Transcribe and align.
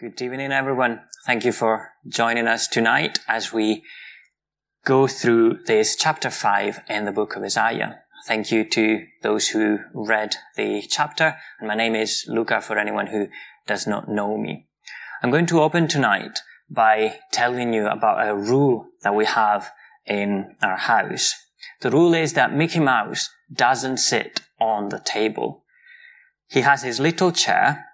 Good 0.00 0.22
evening, 0.22 0.50
everyone. 0.50 1.02
Thank 1.26 1.44
you 1.44 1.52
for 1.52 1.90
joining 2.08 2.46
us 2.46 2.66
tonight 2.66 3.18
as 3.28 3.52
we 3.52 3.82
go 4.86 5.06
through 5.06 5.58
this 5.66 5.94
chapter 5.94 6.30
5 6.30 6.84
in 6.88 7.04
the 7.04 7.12
book 7.12 7.36
of 7.36 7.42
Isaiah. 7.42 7.98
Thank 8.26 8.50
you 8.50 8.64
to 8.64 9.04
those 9.22 9.48
who 9.48 9.80
read 9.92 10.36
the 10.56 10.80
chapter. 10.88 11.36
And 11.58 11.68
my 11.68 11.74
name 11.74 11.94
is 11.94 12.24
Luca 12.28 12.62
for 12.62 12.78
anyone 12.78 13.08
who 13.08 13.28
does 13.66 13.86
not 13.86 14.08
know 14.08 14.38
me. 14.38 14.68
I'm 15.22 15.30
going 15.30 15.44
to 15.44 15.60
open 15.60 15.86
tonight 15.86 16.38
by 16.70 17.18
telling 17.30 17.74
you 17.74 17.86
about 17.86 18.26
a 18.26 18.34
rule 18.34 18.86
that 19.02 19.14
we 19.14 19.26
have 19.26 19.70
in 20.06 20.56
our 20.62 20.78
house. 20.78 21.34
The 21.82 21.90
rule 21.90 22.14
is 22.14 22.32
that 22.32 22.54
Mickey 22.54 22.80
Mouse 22.80 23.28
doesn't 23.52 23.98
sit 23.98 24.40
on 24.58 24.88
the 24.88 25.00
table. 25.00 25.62
He 26.48 26.62
has 26.62 26.84
his 26.84 27.00
little 27.00 27.32
chair 27.32 27.89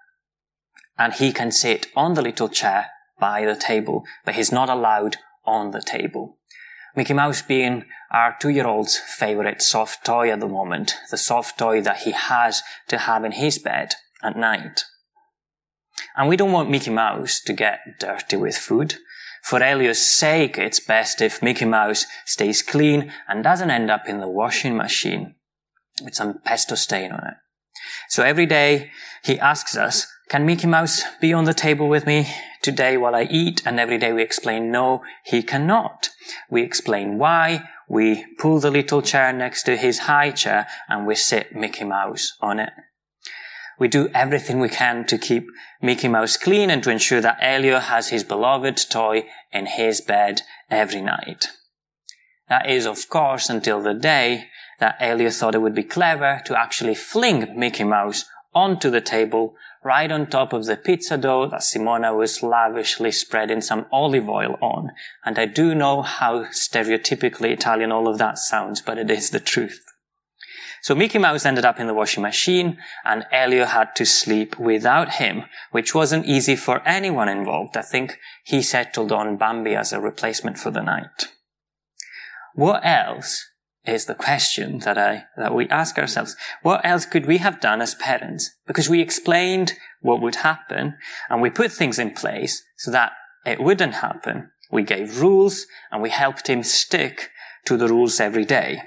and 0.97 1.13
he 1.13 1.31
can 1.31 1.51
sit 1.51 1.87
on 1.95 2.13
the 2.13 2.21
little 2.21 2.49
chair 2.49 2.87
by 3.19 3.45
the 3.45 3.55
table, 3.55 4.03
but 4.25 4.35
he's 4.35 4.51
not 4.51 4.69
allowed 4.69 5.17
on 5.45 5.71
the 5.71 5.81
table. 5.81 6.37
Mickey 6.95 7.13
Mouse 7.13 7.41
being 7.41 7.85
our 8.11 8.35
two-year-old's 8.39 8.97
favorite 8.97 9.61
soft 9.61 10.05
toy 10.05 10.31
at 10.31 10.39
the 10.39 10.47
moment, 10.47 10.95
the 11.11 11.17
soft 11.17 11.57
toy 11.59 11.81
that 11.81 11.99
he 11.99 12.11
has 12.11 12.63
to 12.87 12.97
have 12.97 13.23
in 13.23 13.33
his 13.33 13.59
bed 13.59 13.93
at 14.23 14.35
night. 14.35 14.83
And 16.15 16.27
we 16.27 16.37
don't 16.37 16.51
want 16.51 16.69
Mickey 16.69 16.91
Mouse 16.91 17.39
to 17.41 17.53
get 17.53 17.79
dirty 17.99 18.37
with 18.37 18.57
food. 18.57 18.95
For 19.43 19.61
Elio's 19.61 20.03
sake, 20.03 20.57
it's 20.57 20.79
best 20.79 21.21
if 21.21 21.43
Mickey 21.43 21.65
Mouse 21.65 22.05
stays 22.25 22.61
clean 22.63 23.11
and 23.27 23.43
doesn't 23.43 23.71
end 23.71 23.91
up 23.91 24.07
in 24.07 24.19
the 24.19 24.27
washing 24.27 24.75
machine 24.75 25.35
with 26.03 26.15
some 26.15 26.39
pesto 26.39 26.75
stain 26.75 27.11
on 27.11 27.19
it. 27.19 27.35
So 28.09 28.23
every 28.23 28.45
day 28.45 28.91
he 29.23 29.39
asks 29.39 29.75
us, 29.75 30.07
can 30.29 30.45
Mickey 30.45 30.67
Mouse 30.67 31.03
be 31.21 31.31
on 31.31 31.45
the 31.45 31.53
table 31.53 31.87
with 31.87 32.05
me 32.05 32.27
today 32.61 32.97
while 32.97 33.15
I 33.15 33.23
eat? 33.23 33.61
And 33.65 33.79
every 33.79 33.97
day 33.97 34.11
we 34.11 34.21
explain, 34.21 34.71
no, 34.71 35.03
he 35.23 35.41
cannot. 35.41 36.09
We 36.49 36.63
explain 36.63 37.17
why. 37.17 37.69
We 37.87 38.25
pull 38.37 38.59
the 38.59 38.71
little 38.71 39.01
chair 39.01 39.31
next 39.31 39.63
to 39.63 39.77
his 39.77 39.99
high 39.99 40.31
chair 40.31 40.67
and 40.89 41.07
we 41.07 41.15
sit 41.15 41.55
Mickey 41.55 41.85
Mouse 41.85 42.35
on 42.41 42.59
it. 42.59 42.73
We 43.79 43.87
do 43.87 44.09
everything 44.13 44.59
we 44.59 44.69
can 44.69 45.05
to 45.05 45.17
keep 45.17 45.47
Mickey 45.81 46.07
Mouse 46.07 46.35
clean 46.35 46.69
and 46.69 46.83
to 46.83 46.89
ensure 46.89 47.21
that 47.21 47.37
Elio 47.39 47.79
has 47.79 48.09
his 48.09 48.23
beloved 48.23 48.89
toy 48.89 49.25
in 49.53 49.67
his 49.67 50.01
bed 50.01 50.41
every 50.69 51.01
night. 51.01 51.49
That 52.49 52.69
is, 52.69 52.85
of 52.85 53.07
course, 53.07 53.49
until 53.49 53.81
the 53.81 53.93
day 53.93 54.47
that 54.79 54.97
Elio 54.99 55.29
thought 55.29 55.55
it 55.55 55.61
would 55.61 55.75
be 55.75 55.83
clever 55.83 56.41
to 56.45 56.59
actually 56.59 56.95
fling 56.95 57.57
Mickey 57.57 57.83
Mouse 57.83 58.25
onto 58.53 58.89
the 58.89 59.01
table 59.01 59.55
right 59.83 60.11
on 60.11 60.27
top 60.27 60.51
of 60.51 60.65
the 60.65 60.75
pizza 60.75 61.17
dough 61.17 61.47
that 61.47 61.61
Simona 61.61 62.15
was 62.15 62.43
lavishly 62.43 63.11
spreading 63.11 63.61
some 63.61 63.85
olive 63.91 64.27
oil 64.27 64.57
on. 64.61 64.91
And 65.23 65.37
I 65.37 65.45
do 65.45 65.75
know 65.75 66.01
how 66.01 66.45
stereotypically 66.45 67.51
Italian 67.51 67.91
all 67.91 68.07
of 68.07 68.17
that 68.17 68.37
sounds, 68.37 68.81
but 68.81 68.97
it 68.97 69.11
is 69.11 69.29
the 69.29 69.39
truth. 69.39 69.83
So 70.81 70.95
Mickey 70.95 71.19
Mouse 71.19 71.45
ended 71.45 71.65
up 71.65 71.79
in 71.79 71.87
the 71.87 71.93
washing 71.93 72.23
machine 72.23 72.77
and 73.03 73.25
Elio 73.31 73.65
had 73.65 73.95
to 73.95 74.05
sleep 74.05 74.59
without 74.59 75.15
him, 75.15 75.43
which 75.71 75.95
wasn't 75.95 76.25
easy 76.25 76.55
for 76.55 76.81
anyone 76.87 77.29
involved. 77.29 77.75
I 77.77 77.81
think 77.81 78.19
he 78.43 78.61
settled 78.61 79.11
on 79.11 79.37
Bambi 79.37 79.75
as 79.75 79.91
a 79.91 79.99
replacement 79.99 80.57
for 80.57 80.71
the 80.71 80.81
night. 80.81 81.29
What 82.53 82.85
else 82.85 83.45
is 83.87 84.05
the 84.05 84.15
question 84.15 84.79
that 84.79 84.97
I, 84.97 85.25
that 85.37 85.53
we 85.53 85.67
ask 85.69 85.97
ourselves. 85.97 86.35
What 86.61 86.85
else 86.85 87.05
could 87.05 87.25
we 87.25 87.37
have 87.37 87.61
done 87.61 87.81
as 87.81 87.95
parents? 87.95 88.51
Because 88.65 88.89
we 88.89 89.01
explained 89.01 89.73
what 90.01 90.21
would 90.21 90.35
happen 90.37 90.95
and 91.29 91.41
we 91.41 91.49
put 91.49 91.71
things 91.71 91.99
in 91.99 92.11
place 92.11 92.63
so 92.77 92.91
that 92.91 93.13
it 93.45 93.61
wouldn't 93.61 93.95
happen. 93.95 94.51
We 94.71 94.83
gave 94.83 95.21
rules 95.21 95.65
and 95.91 96.01
we 96.01 96.09
helped 96.09 96.49
him 96.49 96.63
stick 96.63 97.29
to 97.65 97.77
the 97.77 97.87
rules 97.87 98.19
every 98.19 98.45
day. 98.45 98.81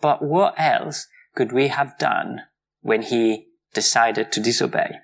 But 0.00 0.22
what 0.22 0.54
else 0.58 1.06
could 1.34 1.52
we 1.52 1.68
have 1.68 1.98
done 1.98 2.42
when 2.80 3.02
he 3.02 3.46
decided 3.74 4.32
to 4.32 4.40
disobey? 4.40 4.96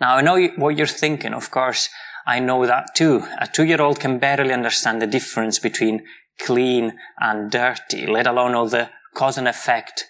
Now 0.00 0.16
I 0.16 0.20
know 0.20 0.46
what 0.56 0.76
you're 0.76 0.86
thinking. 0.86 1.32
Of 1.32 1.50
course, 1.50 1.88
I 2.26 2.40
know 2.40 2.66
that 2.66 2.94
too. 2.94 3.26
A 3.38 3.46
two-year-old 3.46 4.00
can 4.00 4.18
barely 4.18 4.52
understand 4.52 5.00
the 5.00 5.06
difference 5.06 5.58
between 5.58 6.04
clean 6.40 6.98
and 7.18 7.50
dirty, 7.50 8.06
let 8.06 8.26
alone 8.26 8.54
all 8.54 8.68
the 8.68 8.90
cause 9.14 9.38
and 9.38 9.48
effect 9.48 10.06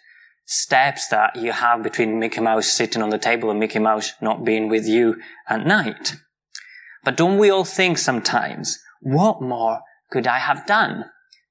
steps 0.47 1.09
that 1.09 1.37
you 1.37 1.53
have 1.53 1.83
between 1.83 2.19
Mickey 2.19 2.41
Mouse 2.41 2.67
sitting 2.67 3.03
on 3.03 3.11
the 3.11 3.19
table 3.19 3.51
and 3.51 3.59
Mickey 3.59 3.79
Mouse 3.79 4.13
not 4.21 4.45
being 4.45 4.69
with 4.69 4.87
you 4.87 5.17
at 5.49 5.67
night. 5.67 6.17
But 7.05 7.17
don't 7.17 7.39
we 7.39 7.51
all 7.51 7.65
think 7.65 7.99
sometimes, 7.99 8.79
what 9.01 9.43
more 9.43 9.81
could 10.11 10.27
I 10.27 10.39
have 10.39 10.67
done? 10.67 11.05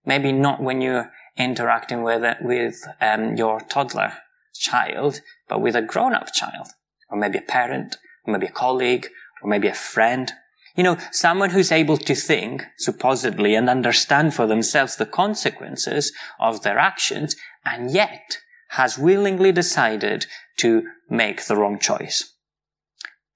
Maybe 0.06 0.32
not 0.32 0.62
when 0.62 0.82
you're 0.82 1.12
interacting 1.38 2.04
with, 2.04 2.24
with 2.42 2.84
um, 3.02 3.36
your 3.36 3.62
toddler 3.62 4.14
child, 4.54 5.22
but 5.48 5.62
with 5.62 5.76
a 5.76 5.82
grown-up 5.82 6.34
child, 6.34 6.68
or 7.10 7.18
maybe 7.18 7.38
a 7.38 7.42
parent, 7.42 7.98
or 8.26 8.34
maybe 8.34 8.48
a 8.48 8.52
colleague, 8.52 9.08
or 9.42 9.50
maybe 9.50 9.68
a 9.68 9.74
friend, 9.74 10.32
you 10.76 10.84
know, 10.84 10.98
someone 11.12 11.52
who's 11.52 11.72
able 11.72 11.98
to 11.98 12.16
think, 12.16 12.66
supposedly, 12.78 13.56
and 13.56 13.70
understand 13.70 14.34
for 14.34 14.48
themselves 14.48 14.96
the 14.96 15.06
consequences 15.06 16.12
of 16.40 16.64
their 16.64 16.80
actions, 16.80 17.36
and 17.66 17.92
yet 17.92 18.40
has 18.70 18.98
willingly 18.98 19.52
decided 19.52 20.26
to 20.58 20.84
make 21.10 21.46
the 21.46 21.56
wrong 21.56 21.78
choice. 21.78 22.34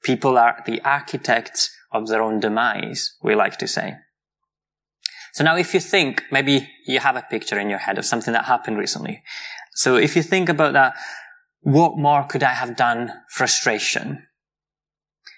People 0.04 0.38
are 0.38 0.64
the 0.66 0.82
architects 0.82 1.70
of 1.92 2.08
their 2.08 2.22
own 2.22 2.40
demise, 2.40 3.16
we 3.22 3.36
like 3.36 3.58
to 3.58 3.68
say. 3.68 3.96
So 5.34 5.44
now 5.44 5.56
if 5.56 5.74
you 5.74 5.80
think, 5.80 6.24
maybe 6.32 6.68
you 6.88 7.00
have 7.00 7.16
a 7.16 7.22
picture 7.22 7.60
in 7.60 7.70
your 7.70 7.80
head 7.80 8.00
of 8.00 8.06
something 8.06 8.34
that 8.34 8.46
happened 8.46 8.78
recently. 8.78 9.22
So 9.74 9.96
if 9.96 10.16
you 10.16 10.24
think 10.24 10.50
about 10.50 10.74
that, 10.74 10.96
what 11.62 11.98
more 11.98 12.24
could 12.24 12.42
I 12.42 12.54
have 12.54 12.76
done? 12.76 13.14
Frustration 13.30 14.27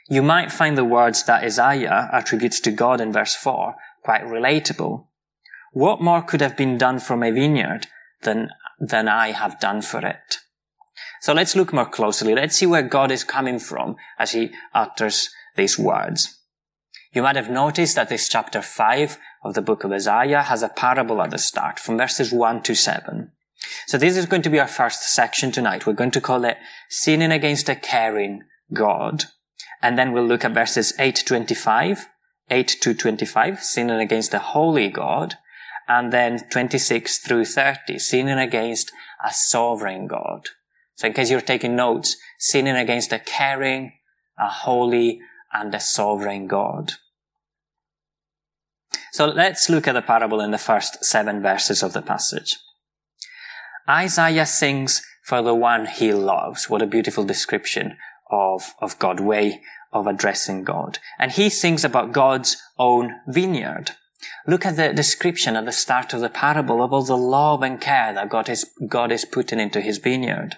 you 0.09 0.23
might 0.23 0.51
find 0.51 0.77
the 0.77 0.83
words 0.83 1.23
that 1.25 1.43
Isaiah 1.43 2.09
attributes 2.11 2.59
to 2.61 2.71
God 2.71 2.99
in 2.99 3.13
verse 3.13 3.35
4 3.35 3.75
quite 4.03 4.23
relatable. 4.23 5.05
What 5.71 6.01
more 6.01 6.23
could 6.23 6.41
have 6.41 6.57
been 6.57 6.77
done 6.77 6.99
for 6.99 7.15
my 7.15 7.29
vineyard 7.29 7.87
than, 8.23 8.49
than 8.79 9.07
I 9.07 9.31
have 9.31 9.59
done 9.59 9.81
for 9.81 9.99
it? 9.99 10.37
So 11.21 11.33
let's 11.33 11.55
look 11.55 11.71
more 11.71 11.85
closely. 11.85 12.33
Let's 12.33 12.55
see 12.55 12.65
where 12.65 12.81
God 12.81 13.11
is 13.11 13.23
coming 13.23 13.59
from 13.59 13.97
as 14.17 14.31
he 14.31 14.51
utters 14.73 15.29
these 15.55 15.77
words. 15.77 16.39
You 17.13 17.21
might 17.21 17.35
have 17.35 17.49
noticed 17.49 17.95
that 17.95 18.09
this 18.09 18.29
chapter 18.29 18.61
5 18.61 19.17
of 19.43 19.53
the 19.53 19.61
book 19.61 19.83
of 19.83 19.91
Isaiah 19.91 20.43
has 20.43 20.63
a 20.63 20.69
parable 20.69 21.21
at 21.21 21.31
the 21.31 21.37
start 21.37 21.77
from 21.79 21.97
verses 21.97 22.31
1 22.31 22.63
to 22.63 22.75
7. 22.75 23.31
So 23.87 23.97
this 23.97 24.17
is 24.17 24.25
going 24.25 24.41
to 24.43 24.49
be 24.49 24.59
our 24.59 24.67
first 24.67 25.03
section 25.03 25.51
tonight. 25.51 25.85
We're 25.85 25.93
going 25.93 26.11
to 26.11 26.21
call 26.21 26.45
it 26.45 26.57
sinning 26.89 27.31
against 27.31 27.69
a 27.69 27.75
caring 27.75 28.43
God. 28.73 29.25
And 29.81 29.97
then 29.97 30.11
we'll 30.11 30.25
look 30.25 30.43
at 30.43 30.53
verses 30.53 30.93
8 30.99 31.15
to 31.15 31.25
25, 31.25 32.07
8 32.49 32.67
to 32.81 32.93
25, 32.93 33.63
sinning 33.63 33.99
against 33.99 34.31
the 34.31 34.39
holy 34.39 34.89
God. 34.89 35.35
And 35.87 36.13
then 36.13 36.39
26 36.49 37.19
through 37.19 37.45
30, 37.45 37.97
sinning 37.97 38.37
against 38.37 38.91
a 39.25 39.33
sovereign 39.33 40.07
God. 40.07 40.49
So 40.95 41.07
in 41.07 41.13
case 41.13 41.31
you're 41.31 41.41
taking 41.41 41.75
notes, 41.75 42.17
sinning 42.37 42.75
against 42.75 43.13
a 43.13 43.19
caring, 43.19 43.93
a 44.37 44.49
holy, 44.49 45.21
and 45.53 45.73
a 45.73 45.79
sovereign 45.79 46.47
God. 46.47 46.93
So 49.11 49.25
let's 49.25 49.69
look 49.69 49.87
at 49.87 49.93
the 49.93 50.01
parable 50.01 50.41
in 50.41 50.51
the 50.51 50.57
first 50.57 51.03
seven 51.03 51.41
verses 51.41 51.81
of 51.81 51.93
the 51.93 52.01
passage. 52.01 52.57
Isaiah 53.89 54.45
sings 54.45 55.01
for 55.23 55.41
the 55.41 55.55
one 55.55 55.87
he 55.87 56.13
loves. 56.13 56.69
What 56.69 56.81
a 56.81 56.87
beautiful 56.87 57.23
description 57.23 57.97
of, 58.29 58.73
of 58.79 58.99
God, 58.99 59.19
way 59.19 59.61
of 59.91 60.07
addressing 60.07 60.63
God. 60.63 60.99
And 61.17 61.31
he 61.31 61.49
sings 61.49 61.83
about 61.83 62.11
God's 62.11 62.57
own 62.77 63.15
vineyard. 63.27 63.91
Look 64.45 64.65
at 64.65 64.75
the 64.75 64.93
description 64.93 65.55
at 65.55 65.65
the 65.65 65.71
start 65.71 66.13
of 66.13 66.21
the 66.21 66.29
parable 66.29 66.83
of 66.83 66.91
all 66.93 67.03
the 67.03 67.17
love 67.17 67.63
and 67.63 67.79
care 67.79 68.13
that 68.13 68.29
God 68.29 68.49
is, 68.49 68.65
God 68.87 69.11
is 69.11 69.25
putting 69.25 69.59
into 69.59 69.81
his 69.81 69.97
vineyard. 69.97 70.57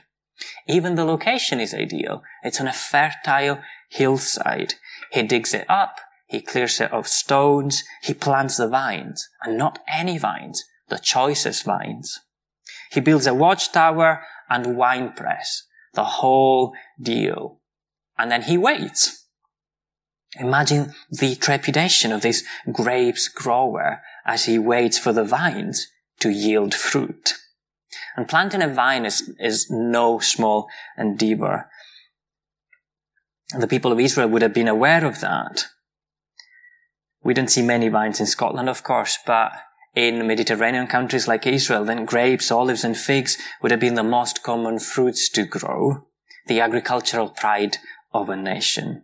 Even 0.67 0.95
the 0.95 1.05
location 1.05 1.59
is 1.59 1.73
ideal. 1.73 2.23
It's 2.43 2.59
on 2.59 2.67
a 2.67 2.73
fertile 2.73 3.59
hillside. 3.89 4.75
He 5.11 5.23
digs 5.23 5.53
it 5.53 5.65
up. 5.69 5.99
He 6.25 6.41
clears 6.41 6.79
it 6.79 6.91
of 6.91 7.07
stones. 7.07 7.83
He 8.01 8.13
plants 8.13 8.57
the 8.57 8.67
vines 8.67 9.29
and 9.43 9.57
not 9.57 9.79
any 9.87 10.17
vines, 10.17 10.63
the 10.87 10.97
choicest 10.97 11.63
vines. 11.63 12.19
He 12.91 12.99
builds 12.99 13.27
a 13.27 13.33
watchtower 13.33 14.21
and 14.49 14.75
wine 14.75 15.13
press, 15.13 15.63
the 15.93 16.03
whole 16.03 16.73
deal. 16.99 17.60
And 18.21 18.31
then 18.31 18.43
he 18.43 18.55
waits. 18.55 19.25
Imagine 20.39 20.93
the 21.09 21.33
trepidation 21.33 22.11
of 22.11 22.21
this 22.21 22.43
grapes 22.71 23.27
grower 23.27 24.03
as 24.27 24.45
he 24.45 24.59
waits 24.59 24.99
for 24.99 25.11
the 25.11 25.23
vines 25.23 25.87
to 26.19 26.29
yield 26.29 26.75
fruit. 26.75 27.33
And 28.15 28.27
planting 28.27 28.61
a 28.61 28.67
vine 28.67 29.07
is, 29.07 29.33
is 29.39 29.71
no 29.71 30.19
small 30.19 30.67
endeavor. 30.95 31.67
the 33.57 33.67
people 33.67 33.91
of 33.91 33.99
Israel 33.99 34.29
would 34.29 34.43
have 34.43 34.53
been 34.53 34.67
aware 34.67 35.03
of 35.03 35.19
that. 35.21 35.65
We 37.23 37.33
don't 37.33 37.49
see 37.49 37.63
many 37.63 37.87
vines 37.87 38.19
in 38.19 38.27
Scotland, 38.27 38.69
of 38.69 38.83
course, 38.83 39.17
but 39.25 39.51
in 39.95 40.27
Mediterranean 40.27 40.85
countries 40.85 41.27
like 41.27 41.47
Israel, 41.47 41.85
then 41.85 42.05
grapes, 42.05 42.51
olives, 42.51 42.83
and 42.83 42.95
figs 42.95 43.39
would 43.63 43.71
have 43.71 43.79
been 43.79 43.95
the 43.95 44.03
most 44.03 44.43
common 44.43 44.77
fruits 44.77 45.27
to 45.29 45.43
grow, 45.43 46.05
the 46.45 46.59
agricultural 46.59 47.29
pride 47.29 47.77
of 48.13 48.29
a 48.29 48.35
nation. 48.35 49.03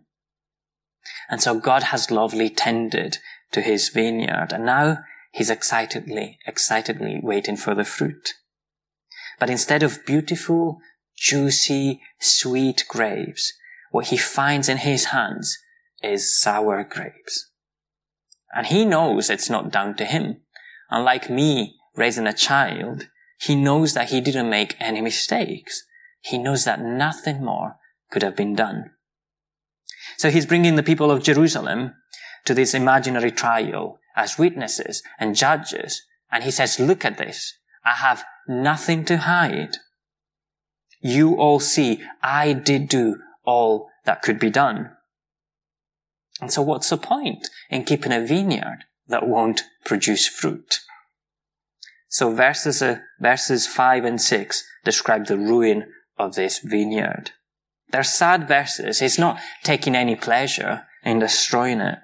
And 1.28 1.40
so 1.40 1.58
God 1.58 1.84
has 1.84 2.10
lovely 2.10 2.50
tended 2.50 3.18
to 3.52 3.60
his 3.60 3.88
vineyard, 3.88 4.52
and 4.52 4.64
now 4.64 4.98
he's 5.32 5.50
excitedly, 5.50 6.38
excitedly 6.46 7.20
waiting 7.22 7.56
for 7.56 7.74
the 7.74 7.84
fruit. 7.84 8.34
But 9.38 9.50
instead 9.50 9.82
of 9.82 10.04
beautiful, 10.04 10.78
juicy, 11.16 12.00
sweet 12.18 12.84
grapes, 12.88 13.52
what 13.90 14.08
he 14.08 14.16
finds 14.16 14.68
in 14.68 14.78
his 14.78 15.06
hands 15.06 15.58
is 16.02 16.38
sour 16.38 16.84
grapes. 16.84 17.50
And 18.54 18.66
he 18.66 18.84
knows 18.84 19.30
it's 19.30 19.50
not 19.50 19.70
down 19.70 19.96
to 19.96 20.04
him. 20.04 20.42
Unlike 20.90 21.30
me 21.30 21.76
raising 21.94 22.26
a 22.26 22.32
child, 22.32 23.08
he 23.40 23.54
knows 23.54 23.94
that 23.94 24.10
he 24.10 24.20
didn't 24.20 24.50
make 24.50 24.76
any 24.80 25.00
mistakes. 25.00 25.84
He 26.20 26.38
knows 26.38 26.64
that 26.64 26.80
nothing 26.80 27.44
more 27.44 27.76
could 28.10 28.22
have 28.22 28.36
been 28.36 28.54
done. 28.54 28.90
So 30.18 30.30
he's 30.30 30.46
bringing 30.46 30.74
the 30.74 30.82
people 30.82 31.10
of 31.10 31.22
Jerusalem 31.22 31.94
to 32.44 32.52
this 32.52 32.74
imaginary 32.74 33.30
trial 33.30 34.00
as 34.16 34.38
witnesses 34.38 35.02
and 35.18 35.36
judges. 35.36 36.02
And 36.30 36.44
he 36.44 36.50
says, 36.50 36.80
look 36.80 37.04
at 37.04 37.18
this. 37.18 37.54
I 37.84 37.94
have 37.94 38.24
nothing 38.48 39.04
to 39.06 39.18
hide. 39.18 39.76
You 41.00 41.36
all 41.36 41.60
see 41.60 42.02
I 42.22 42.52
did 42.52 42.88
do 42.88 43.20
all 43.44 43.88
that 44.04 44.22
could 44.22 44.40
be 44.40 44.50
done. 44.50 44.90
And 46.40 46.52
so 46.52 46.62
what's 46.62 46.90
the 46.90 46.96
point 46.96 47.48
in 47.70 47.84
keeping 47.84 48.12
a 48.12 48.24
vineyard 48.24 48.84
that 49.06 49.28
won't 49.28 49.62
produce 49.84 50.26
fruit? 50.26 50.80
So 52.08 52.32
verses, 52.32 52.82
uh, 52.82 52.98
verses 53.20 53.66
5 53.66 54.04
and 54.04 54.20
6 54.20 54.64
describe 54.84 55.26
the 55.26 55.38
ruin 55.38 55.92
of 56.16 56.34
this 56.34 56.58
vineyard. 56.58 57.32
They're 57.90 58.04
sad 58.04 58.46
verses. 58.46 59.00
He's 59.00 59.18
not 59.18 59.40
taking 59.62 59.96
any 59.96 60.14
pleasure 60.16 60.84
in 61.04 61.18
destroying 61.18 61.80
it. 61.80 61.98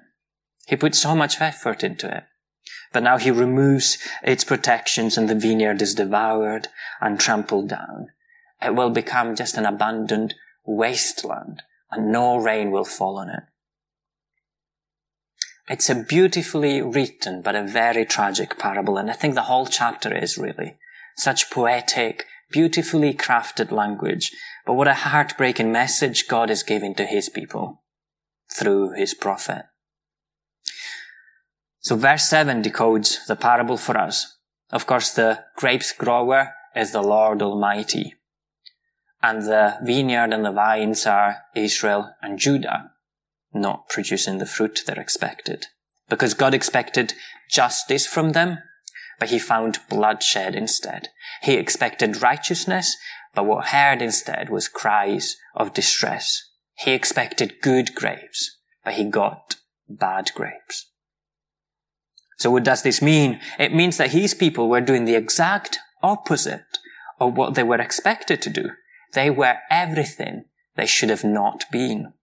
He 0.67 0.75
put 0.75 0.95
so 0.95 1.15
much 1.15 1.39
effort 1.39 1.83
into 1.83 2.07
it. 2.15 2.23
But 2.91 3.03
now 3.03 3.17
he 3.17 3.29
removes 3.29 3.97
its 4.23 4.43
protections 4.43 5.17
and 5.17 5.29
the 5.29 5.35
vineyard 5.35 5.81
is 5.81 5.95
devoured 5.95 6.69
and 7.01 7.19
trampled 7.19 7.69
down. 7.69 8.07
It 8.61 8.73
will 8.73 8.89
become 8.89 9.35
just 9.35 9.57
an 9.57 9.65
abandoned 9.65 10.33
wasteland 10.65 11.61
and 11.91 12.11
no 12.11 12.37
rain 12.37 12.71
will 12.71 12.85
fall 12.85 13.17
on 13.17 13.29
it. 13.29 13.43
It's 15.67 15.89
a 15.89 15.95
beautifully 15.95 16.81
written 16.81 17.41
but 17.41 17.55
a 17.55 17.63
very 17.63 18.05
tragic 18.05 18.59
parable, 18.59 18.97
and 18.97 19.09
I 19.09 19.13
think 19.13 19.33
the 19.33 19.43
whole 19.43 19.65
chapter 19.65 20.15
is 20.15 20.37
really 20.37 20.77
such 21.17 21.49
poetic, 21.49 22.25
beautifully 22.51 23.13
crafted 23.13 23.71
language. 23.71 24.31
But 24.65 24.73
what 24.73 24.87
a 24.87 24.93
heartbreaking 24.93 25.71
message 25.71 26.27
God 26.27 26.49
is 26.49 26.63
giving 26.63 26.95
to 26.95 27.05
his 27.05 27.29
people 27.29 27.83
through 28.51 28.93
his 28.93 29.13
prophet. 29.13 29.65
So 31.79 31.95
verse 31.95 32.27
7 32.27 32.63
decodes 32.63 33.25
the 33.27 33.35
parable 33.35 33.77
for 33.77 33.97
us. 33.97 34.37
Of 34.71 34.87
course, 34.87 35.11
the 35.11 35.43
grapes 35.55 35.91
grower 35.91 36.53
is 36.75 36.91
the 36.91 37.03
Lord 37.03 37.41
Almighty. 37.41 38.15
And 39.21 39.43
the 39.43 39.77
vineyard 39.83 40.33
and 40.33 40.43
the 40.43 40.51
vines 40.51 41.05
are 41.05 41.43
Israel 41.55 42.13
and 42.21 42.39
Judah 42.39 42.91
not 43.55 43.87
producing 43.89 44.37
the 44.37 44.45
fruit 44.45 44.81
they're 44.85 44.99
expected. 44.99 45.67
Because 46.09 46.33
God 46.33 46.53
expected 46.53 47.13
justice 47.49 48.05
from 48.05 48.33
them, 48.33 48.59
but 49.19 49.29
he 49.29 49.39
found 49.39 49.79
bloodshed 49.89 50.55
instead. 50.55 51.07
He 51.41 51.53
expected 51.53 52.21
righteousness, 52.21 52.95
but 53.35 53.45
what 53.45 53.67
heard 53.67 54.01
instead 54.01 54.49
was 54.49 54.67
cries 54.67 55.35
of 55.55 55.73
distress. 55.73 56.41
He 56.77 56.91
expected 56.91 57.61
good 57.61 57.93
grapes, 57.93 58.57
but 58.83 58.93
he 58.93 59.03
got 59.03 59.57
bad 59.87 60.31
grapes. 60.33 60.89
So 62.37 62.51
what 62.51 62.63
does 62.63 62.81
this 62.81 63.01
mean? 63.01 63.39
It 63.59 63.73
means 63.73 63.97
that 63.97 64.11
his 64.11 64.33
people 64.33 64.69
were 64.69 64.81
doing 64.81 65.05
the 65.05 65.15
exact 65.15 65.79
opposite 66.01 66.79
of 67.19 67.37
what 67.37 67.55
they 67.55 67.63
were 67.63 67.79
expected 67.79 68.41
to 68.41 68.49
do. 68.49 68.71
They 69.13 69.29
were 69.29 69.57
everything 69.69 70.45
they 70.75 70.85
should 70.85 71.09
have 71.09 71.23
not 71.23 71.65
been. 71.71 72.13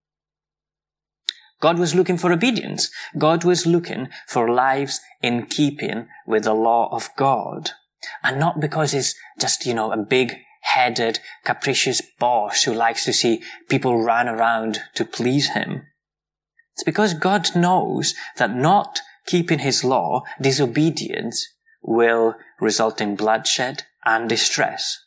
God 1.60 1.78
was 1.78 1.94
looking 1.94 2.18
for 2.18 2.32
obedience. 2.32 2.90
God 3.16 3.44
was 3.44 3.66
looking 3.66 4.08
for 4.26 4.50
lives 4.50 5.00
in 5.22 5.46
keeping 5.46 6.08
with 6.26 6.44
the 6.44 6.54
law 6.54 6.88
of 6.92 7.08
God. 7.16 7.70
And 8.22 8.40
not 8.40 8.60
because 8.60 8.92
it's 8.92 9.14
just, 9.40 9.64
you 9.64 9.72
know, 9.72 9.92
a 9.92 9.96
big 9.96 10.38
headed, 10.62 11.20
capricious 11.44 12.00
boss 12.18 12.64
who 12.64 12.72
likes 12.72 13.04
to 13.04 13.12
see 13.12 13.42
people 13.68 14.02
run 14.02 14.28
around 14.28 14.80
to 14.94 15.04
please 15.04 15.50
him. 15.50 15.82
It's 16.74 16.84
because 16.84 17.14
God 17.14 17.54
knows 17.54 18.14
that 18.38 18.54
not 18.54 19.00
keeping 19.26 19.60
his 19.60 19.84
law, 19.84 20.22
disobedience, 20.40 21.46
will 21.82 22.34
result 22.60 23.00
in 23.00 23.16
bloodshed 23.16 23.84
and 24.04 24.28
distress. 24.28 24.98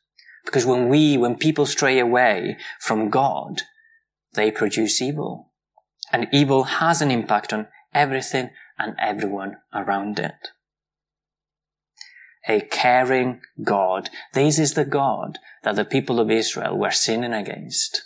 Because 0.46 0.66
when 0.66 0.90
we, 0.90 1.18
when 1.18 1.36
people 1.36 1.66
stray 1.66 2.00
away 2.00 2.58
from 2.80 3.10
God, 3.10 3.64
they 4.34 4.52
produce 4.52 5.02
evil 5.02 5.52
and 6.12 6.28
evil 6.32 6.64
has 6.64 7.02
an 7.02 7.12
impact 7.12 7.52
on 7.52 7.68
everything 7.94 8.52
and 8.78 8.96
everyone 9.00 9.58
around 9.74 10.20
it. 10.20 10.50
A 12.48 12.62
caring 12.62 13.42
God. 13.64 14.10
This 14.34 14.60
is 14.60 14.74
the 14.74 14.86
God 14.86 15.40
that 15.64 15.76
the 15.76 15.86
people 15.86 16.20
of 16.20 16.30
Israel 16.30 16.78
were 16.78 16.92
sinning 16.92 17.34
against. 17.34 18.04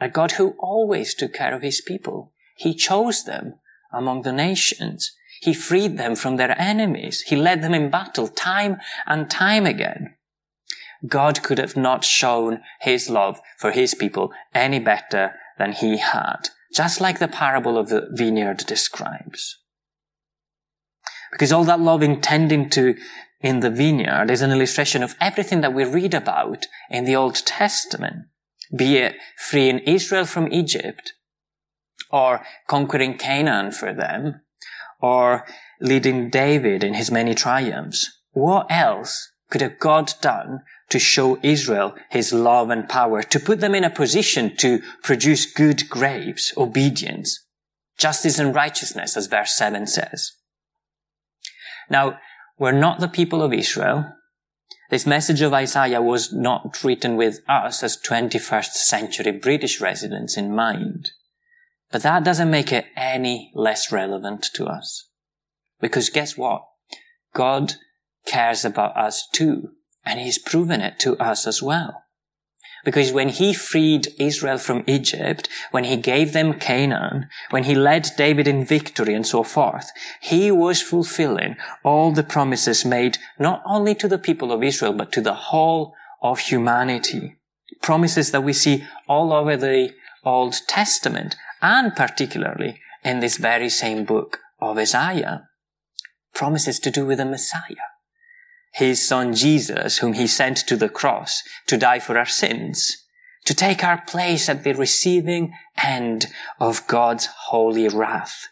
A 0.00 0.08
God 0.08 0.32
who 0.32 0.56
always 0.58 1.14
took 1.14 1.34
care 1.34 1.54
of 1.54 1.62
his 1.62 1.80
people. 1.80 2.32
He 2.56 2.74
chose 2.74 3.24
them 3.24 3.54
among 3.92 4.22
the 4.22 4.32
nations. 4.32 5.12
He 5.40 5.54
freed 5.54 5.98
them 5.98 6.14
from 6.16 6.36
their 6.36 6.58
enemies. 6.60 7.22
He 7.22 7.36
led 7.36 7.62
them 7.62 7.74
in 7.74 7.90
battle 7.90 8.28
time 8.28 8.78
and 9.06 9.30
time 9.30 9.66
again. 9.66 10.14
God 11.06 11.42
could 11.42 11.58
have 11.58 11.76
not 11.76 12.04
shown 12.04 12.60
his 12.80 13.10
love 13.10 13.40
for 13.58 13.72
his 13.72 13.94
people 13.94 14.32
any 14.54 14.78
better 14.78 15.34
than 15.58 15.72
he 15.72 15.98
had 15.98 16.50
just 16.72 17.00
like 17.00 17.18
the 17.18 17.28
parable 17.28 17.76
of 17.76 17.88
the 17.88 18.08
vineyard 18.12 18.58
describes. 18.66 19.58
Because 21.30 21.52
all 21.52 21.64
that 21.64 21.80
love 21.80 22.02
intending 22.02 22.68
to 22.70 22.96
in 23.42 23.60
the 23.60 23.70
vineyard 23.70 24.30
is 24.30 24.42
an 24.42 24.52
illustration 24.52 25.02
of 25.02 25.14
everything 25.20 25.60
that 25.60 25.74
we 25.74 25.84
read 25.84 26.14
about 26.14 26.66
in 26.88 27.04
the 27.04 27.16
Old 27.16 27.34
Testament, 27.34 28.26
be 28.74 28.96
it 28.96 29.16
freeing 29.36 29.80
Israel 29.80 30.24
from 30.24 30.52
Egypt, 30.52 31.12
or 32.10 32.44
conquering 32.68 33.18
Canaan 33.18 33.72
for 33.72 33.92
them, 33.92 34.40
or 35.00 35.44
leading 35.80 36.30
David 36.30 36.84
in 36.84 36.94
his 36.94 37.10
many 37.10 37.34
triumphs. 37.34 38.20
What 38.30 38.66
else 38.70 39.32
could 39.50 39.62
a 39.62 39.68
God 39.68 40.14
done 40.20 40.60
to 40.88 40.98
show 40.98 41.38
Israel 41.42 41.94
his 42.10 42.32
love 42.32 42.70
and 42.70 42.88
power, 42.88 43.22
to 43.22 43.40
put 43.40 43.60
them 43.60 43.74
in 43.74 43.84
a 43.84 43.90
position 43.90 44.56
to 44.58 44.80
produce 45.02 45.50
good 45.50 45.88
grapes, 45.88 46.52
obedience, 46.56 47.44
justice 47.98 48.38
and 48.38 48.54
righteousness, 48.54 49.16
as 49.16 49.26
verse 49.26 49.54
7 49.56 49.86
says. 49.86 50.32
Now, 51.90 52.18
we're 52.62 52.70
not 52.70 53.00
the 53.00 53.08
people 53.08 53.42
of 53.42 53.52
Israel. 53.52 54.14
This 54.88 55.04
message 55.04 55.42
of 55.42 55.52
Isaiah 55.52 56.00
was 56.00 56.32
not 56.32 56.84
written 56.84 57.16
with 57.16 57.40
us 57.48 57.82
as 57.82 58.00
21st 58.00 58.74
century 58.74 59.32
British 59.32 59.80
residents 59.80 60.36
in 60.36 60.54
mind. 60.54 61.10
But 61.90 62.04
that 62.04 62.22
doesn't 62.22 62.52
make 62.52 62.70
it 62.70 62.86
any 62.96 63.50
less 63.56 63.90
relevant 63.90 64.48
to 64.54 64.66
us. 64.66 65.08
Because 65.80 66.08
guess 66.08 66.36
what? 66.36 66.62
God 67.34 67.74
cares 68.26 68.64
about 68.64 68.96
us 68.96 69.26
too. 69.32 69.70
And 70.04 70.20
he's 70.20 70.38
proven 70.38 70.80
it 70.80 71.00
to 71.00 71.16
us 71.16 71.48
as 71.48 71.60
well. 71.60 72.01
Because 72.84 73.12
when 73.12 73.28
he 73.28 73.54
freed 73.54 74.08
Israel 74.18 74.58
from 74.58 74.84
Egypt, 74.86 75.48
when 75.70 75.84
he 75.84 75.96
gave 75.96 76.32
them 76.32 76.58
Canaan, 76.58 77.28
when 77.50 77.64
he 77.64 77.74
led 77.74 78.10
David 78.16 78.48
in 78.48 78.64
victory 78.64 79.14
and 79.14 79.26
so 79.26 79.42
forth, 79.42 79.90
he 80.20 80.50
was 80.50 80.82
fulfilling 80.82 81.56
all 81.84 82.12
the 82.12 82.24
promises 82.24 82.84
made 82.84 83.18
not 83.38 83.62
only 83.64 83.94
to 83.96 84.08
the 84.08 84.18
people 84.18 84.50
of 84.50 84.62
Israel, 84.62 84.92
but 84.92 85.12
to 85.12 85.20
the 85.20 85.34
whole 85.34 85.94
of 86.22 86.40
humanity. 86.40 87.36
Promises 87.82 88.30
that 88.32 88.44
we 88.44 88.52
see 88.52 88.84
all 89.08 89.32
over 89.32 89.56
the 89.56 89.92
Old 90.24 90.54
Testament 90.66 91.36
and 91.60 91.94
particularly 91.94 92.80
in 93.04 93.20
this 93.20 93.36
very 93.36 93.68
same 93.68 94.04
book 94.04 94.40
of 94.60 94.78
Isaiah. 94.78 95.48
Promises 96.34 96.78
to 96.80 96.90
do 96.90 97.06
with 97.06 97.18
the 97.18 97.24
Messiah 97.24 97.91
his 98.72 99.06
son 99.06 99.34
Jesus, 99.34 99.98
whom 99.98 100.14
he 100.14 100.26
sent 100.26 100.58
to 100.66 100.76
the 100.76 100.88
cross 100.88 101.42
to 101.66 101.76
die 101.76 101.98
for 101.98 102.18
our 102.18 102.26
sins, 102.26 102.96
to 103.44 103.54
take 103.54 103.84
our 103.84 104.02
place 104.02 104.48
at 104.48 104.64
the 104.64 104.72
receiving 104.72 105.52
end 105.82 106.26
of 106.58 106.86
God's 106.86 107.26
holy 107.48 107.88
wrath. 107.88 108.48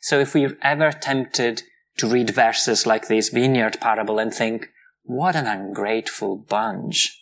So 0.00 0.20
if 0.20 0.34
we're 0.34 0.56
ever 0.62 0.92
tempted 0.92 1.62
to 1.98 2.06
read 2.06 2.30
verses 2.30 2.86
like 2.86 3.08
this 3.08 3.28
vineyard 3.28 3.78
parable 3.80 4.18
and 4.18 4.32
think, 4.32 4.68
what 5.02 5.36
an 5.36 5.46
ungrateful 5.46 6.36
bunch 6.36 7.20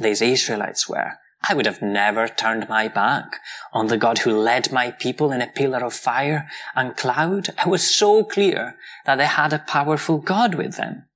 these 0.00 0.22
Israelites 0.22 0.88
were. 0.88 1.18
I 1.48 1.54
would 1.54 1.66
have 1.66 1.80
never 1.80 2.28
turned 2.28 2.68
my 2.68 2.88
back 2.88 3.40
on 3.72 3.86
the 3.86 3.96
God 3.96 4.18
who 4.18 4.32
led 4.32 4.72
my 4.72 4.90
people 4.90 5.32
in 5.32 5.40
a 5.40 5.46
pillar 5.46 5.82
of 5.84 5.94
fire 5.94 6.48
and 6.74 6.96
cloud. 6.96 7.48
It 7.48 7.66
was 7.66 7.94
so 7.94 8.24
clear 8.24 8.76
that 9.06 9.16
they 9.16 9.26
had 9.26 9.52
a 9.52 9.58
powerful 9.58 10.18
God 10.18 10.54
with 10.54 10.76
them. 10.76 11.06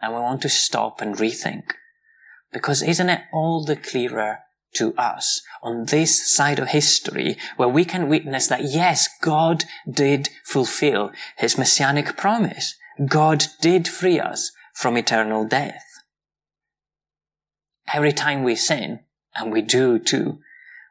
And 0.00 0.14
we 0.14 0.20
want 0.20 0.42
to 0.42 0.48
stop 0.48 1.00
and 1.00 1.16
rethink. 1.16 1.72
Because 2.52 2.82
isn't 2.82 3.10
it 3.10 3.22
all 3.32 3.64
the 3.64 3.76
clearer 3.76 4.38
to 4.74 4.94
us 4.96 5.42
on 5.62 5.86
this 5.86 6.30
side 6.30 6.58
of 6.58 6.68
history 6.68 7.36
where 7.56 7.68
we 7.68 7.84
can 7.84 8.08
witness 8.08 8.46
that 8.46 8.64
yes, 8.64 9.08
God 9.20 9.64
did 9.90 10.28
fulfill 10.44 11.10
his 11.36 11.58
messianic 11.58 12.16
promise. 12.16 12.74
God 13.06 13.46
did 13.60 13.88
free 13.88 14.20
us 14.20 14.52
from 14.74 14.96
eternal 14.96 15.44
death. 15.44 15.84
Every 17.92 18.12
time 18.12 18.44
we 18.44 18.54
sin, 18.54 19.00
and 19.34 19.52
we 19.52 19.62
do 19.62 19.98
too, 19.98 20.40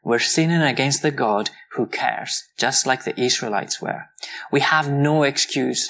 we're 0.03 0.20
sinning 0.20 0.62
against 0.62 1.01
the 1.01 1.12
God 1.12 1.50
who 1.74 1.86
cares, 1.86 2.44
just 2.58 2.86
like 2.86 3.03
the 3.03 3.20
Israelites 3.20 3.82
were. 3.82 4.06
We 4.51 4.62
have 4.62 4.89
no 4.89 5.24
excuse. 5.24 5.89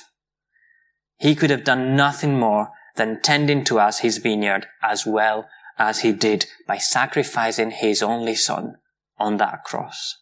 He 1.17 1.35
could 1.35 1.49
have 1.49 1.63
done 1.63 1.95
nothing 1.95 2.39
more 2.39 2.69
than 2.95 3.21
tending 3.21 3.63
to 3.65 3.79
us 3.79 3.99
his 3.99 4.17
vineyard 4.17 4.67
as 4.81 5.05
well 5.05 5.47
as 5.77 5.99
he 5.99 6.11
did 6.11 6.47
by 6.67 6.77
sacrificing 6.77 7.71
his 7.71 8.01
only 8.01 8.35
son 8.35 8.77
on 9.19 9.37
that 9.37 9.63
cross. 9.63 10.17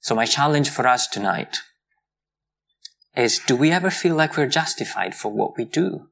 So 0.00 0.14
my 0.14 0.26
challenge 0.26 0.68
for 0.68 0.86
us 0.86 1.06
tonight 1.06 1.58
is 3.16 3.38
do 3.38 3.56
we 3.56 3.70
ever 3.70 3.90
feel 3.90 4.16
like 4.16 4.36
we're 4.36 4.46
justified 4.46 5.14
for 5.14 5.32
what 5.32 5.56
we 5.56 5.64
do? 5.64 6.08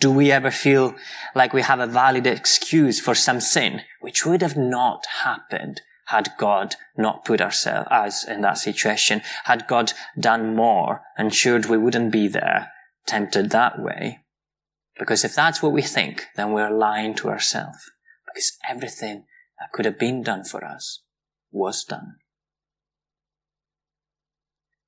Do 0.00 0.10
we 0.10 0.30
ever 0.30 0.50
feel 0.50 0.94
like 1.34 1.52
we 1.52 1.62
have 1.62 1.80
a 1.80 1.86
valid 1.86 2.26
excuse 2.26 3.00
for 3.00 3.14
some 3.14 3.40
sin, 3.40 3.82
which 4.00 4.26
would 4.26 4.42
have 4.42 4.56
not 4.56 5.06
happened 5.22 5.80
had 6.06 6.30
God 6.38 6.76
not 6.96 7.24
put 7.24 7.40
ourselves 7.40 7.88
us 7.90 8.24
in 8.24 8.42
that 8.42 8.58
situation? 8.58 9.22
Had 9.44 9.66
God 9.66 9.92
done 10.18 10.54
more, 10.54 11.02
ensured 11.18 11.66
we 11.66 11.78
wouldn't 11.78 12.12
be 12.12 12.28
there, 12.28 12.70
tempted 13.06 13.50
that 13.50 13.80
way? 13.80 14.20
Because 14.98 15.24
if 15.24 15.34
that's 15.34 15.62
what 15.62 15.72
we 15.72 15.82
think, 15.82 16.26
then 16.36 16.52
we're 16.52 16.76
lying 16.76 17.14
to 17.14 17.28
ourselves. 17.28 17.90
Because 18.26 18.56
everything 18.68 19.24
that 19.58 19.72
could 19.72 19.84
have 19.84 19.98
been 19.98 20.22
done 20.22 20.44
for 20.44 20.64
us 20.64 21.02
was 21.50 21.84
done. 21.84 22.16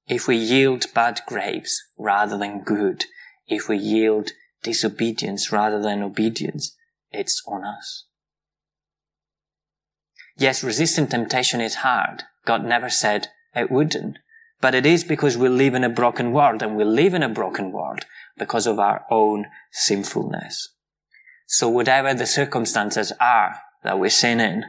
If 0.07 0.29
we 0.29 0.37
yield 0.37 0.87
bad 0.95 1.21
grapes 1.27 1.83
rather 1.99 2.39
than 2.39 2.63
good, 2.63 3.07
if 3.49 3.69
we 3.69 3.77
yield 3.77 4.31
disobedience 4.63 5.53
rather 5.53 5.81
than 5.81 6.03
obedience, 6.03 6.77
it's 7.11 7.43
on 7.47 7.65
us. 7.65 8.05
Yes, 10.37 10.63
resisting 10.63 11.07
temptation 11.07 11.61
is 11.61 11.77
hard. 11.77 12.25
God 12.45 12.65
never 12.65 12.91
said 12.91 13.29
it 13.55 13.71
wouldn't. 13.71 14.19
But 14.61 14.75
it 14.75 14.87
is 14.87 15.05
because 15.05 15.37
we 15.37 15.49
live 15.49 15.75
in 15.75 15.85
a 15.85 15.89
broken 15.89 16.33
world 16.33 16.63
and 16.63 16.77
we 16.77 16.85
live 16.85 17.15
in 17.15 17.23
a 17.23 17.29
broken 17.29 17.73
world 17.73 18.05
because 18.39 18.67
of 18.67 18.79
our 18.79 19.05
own 19.11 19.47
sinfulness. 19.71 20.71
So 21.47 21.69
whatever 21.69 22.15
the 22.15 22.27
circumstances 22.27 23.13
are 23.21 23.57
that 23.83 23.99
we 23.99 24.09
sin 24.09 24.41
in, 24.41 24.65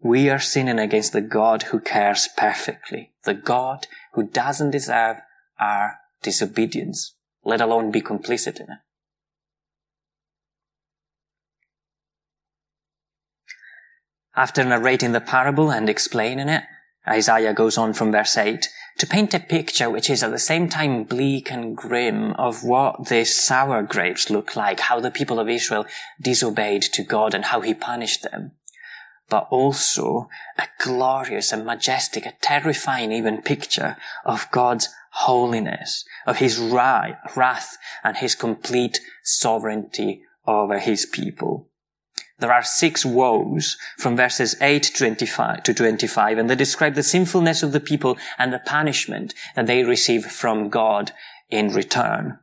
we 0.00 0.28
are 0.30 0.38
sinning 0.38 0.78
against 0.78 1.12
the 1.12 1.20
God 1.20 1.64
who 1.64 1.80
cares 1.80 2.28
perfectly, 2.36 3.12
the 3.24 3.34
God 3.34 3.86
who 4.12 4.26
doesn't 4.26 4.70
deserve 4.70 5.18
our 5.58 5.98
disobedience, 6.22 7.14
let 7.44 7.60
alone 7.60 7.90
be 7.90 8.00
complicit 8.00 8.60
in 8.60 8.66
it. 8.70 8.78
After 14.36 14.64
narrating 14.64 15.12
the 15.12 15.20
parable 15.20 15.70
and 15.70 15.88
explaining 15.88 16.48
it, 16.48 16.64
Isaiah 17.06 17.52
goes 17.52 17.78
on 17.78 17.92
from 17.92 18.10
verse 18.10 18.36
8 18.36 18.68
to 18.98 19.06
paint 19.06 19.34
a 19.34 19.38
picture 19.38 19.90
which 19.90 20.08
is 20.08 20.22
at 20.22 20.30
the 20.30 20.38
same 20.38 20.68
time 20.68 21.04
bleak 21.04 21.50
and 21.50 21.76
grim 21.76 22.32
of 22.32 22.64
what 22.64 23.08
these 23.08 23.38
sour 23.38 23.82
grapes 23.82 24.30
look 24.30 24.56
like, 24.56 24.80
how 24.80 25.00
the 25.00 25.10
people 25.10 25.38
of 25.38 25.48
Israel 25.48 25.86
disobeyed 26.20 26.82
to 26.82 27.02
God 27.02 27.34
and 27.34 27.46
how 27.46 27.60
he 27.60 27.74
punished 27.74 28.22
them. 28.22 28.52
But 29.34 29.48
also 29.50 30.28
a 30.56 30.68
glorious 30.78 31.50
and 31.52 31.66
majestic, 31.66 32.24
a 32.24 32.34
terrifying 32.40 33.10
even 33.10 33.42
picture 33.42 33.96
of 34.24 34.48
God's 34.52 34.90
holiness, 35.10 36.04
of 36.24 36.36
his 36.36 36.56
wrath 36.60 37.76
and 38.04 38.16
his 38.16 38.36
complete 38.36 39.00
sovereignty 39.24 40.22
over 40.46 40.78
his 40.78 41.04
people. 41.04 41.68
There 42.38 42.52
are 42.52 42.62
six 42.62 43.04
woes 43.04 43.76
from 43.98 44.16
verses 44.16 44.54
8 44.60 44.84
to 44.84 45.74
25, 45.74 46.38
and 46.38 46.48
they 46.48 46.54
describe 46.54 46.94
the 46.94 47.02
sinfulness 47.02 47.64
of 47.64 47.72
the 47.72 47.80
people 47.80 48.16
and 48.38 48.52
the 48.52 48.60
punishment 48.60 49.34
that 49.56 49.66
they 49.66 49.82
receive 49.82 50.26
from 50.26 50.68
God 50.68 51.10
in 51.50 51.74
return. 51.74 52.38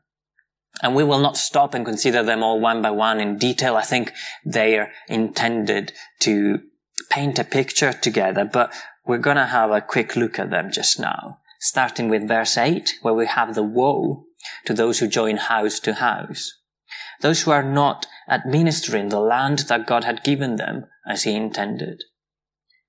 And 0.84 0.94
we 0.94 1.06
will 1.06 1.20
not 1.20 1.38
stop 1.38 1.74
and 1.74 1.86
consider 1.86 2.22
them 2.22 2.44
all 2.44 2.60
one 2.60 2.82
by 2.82 2.92
one 2.92 3.22
in 3.22 3.38
detail. 3.38 3.78
I 3.78 3.84
think 3.84 4.12
they 4.44 4.78
are 4.78 4.92
intended 5.08 5.94
to 6.20 6.64
paint 7.10 7.40
a 7.40 7.44
picture 7.44 7.94
together, 7.94 8.46
but 8.46 8.74
we're 9.06 9.18
going 9.18 9.38
to 9.38 9.46
have 9.46 9.72
a 9.72 9.82
quick 9.82 10.16
look 10.16 10.40
at 10.40 10.50
them 10.50 10.72
just 10.72 11.00
now. 11.00 11.40
Starting 11.60 12.10
with 12.10 12.28
verse 12.28 12.58
8, 12.58 12.96
where 13.02 13.14
we 13.14 13.28
have 13.28 13.56
the 13.56 13.64
woe 13.64 14.26
to 14.66 14.74
those 14.74 15.00
who 15.00 15.08
join 15.08 15.38
house 15.38 15.80
to 15.82 15.94
house. 15.94 16.58
Those 17.22 17.44
who 17.44 17.52
are 17.52 17.64
not 17.64 18.08
administering 18.28 19.10
the 19.10 19.20
land 19.20 19.60
that 19.70 19.86
God 19.86 20.04
had 20.04 20.24
given 20.24 20.56
them 20.56 20.86
as 21.08 21.24
he 21.24 21.36
intended, 21.36 22.04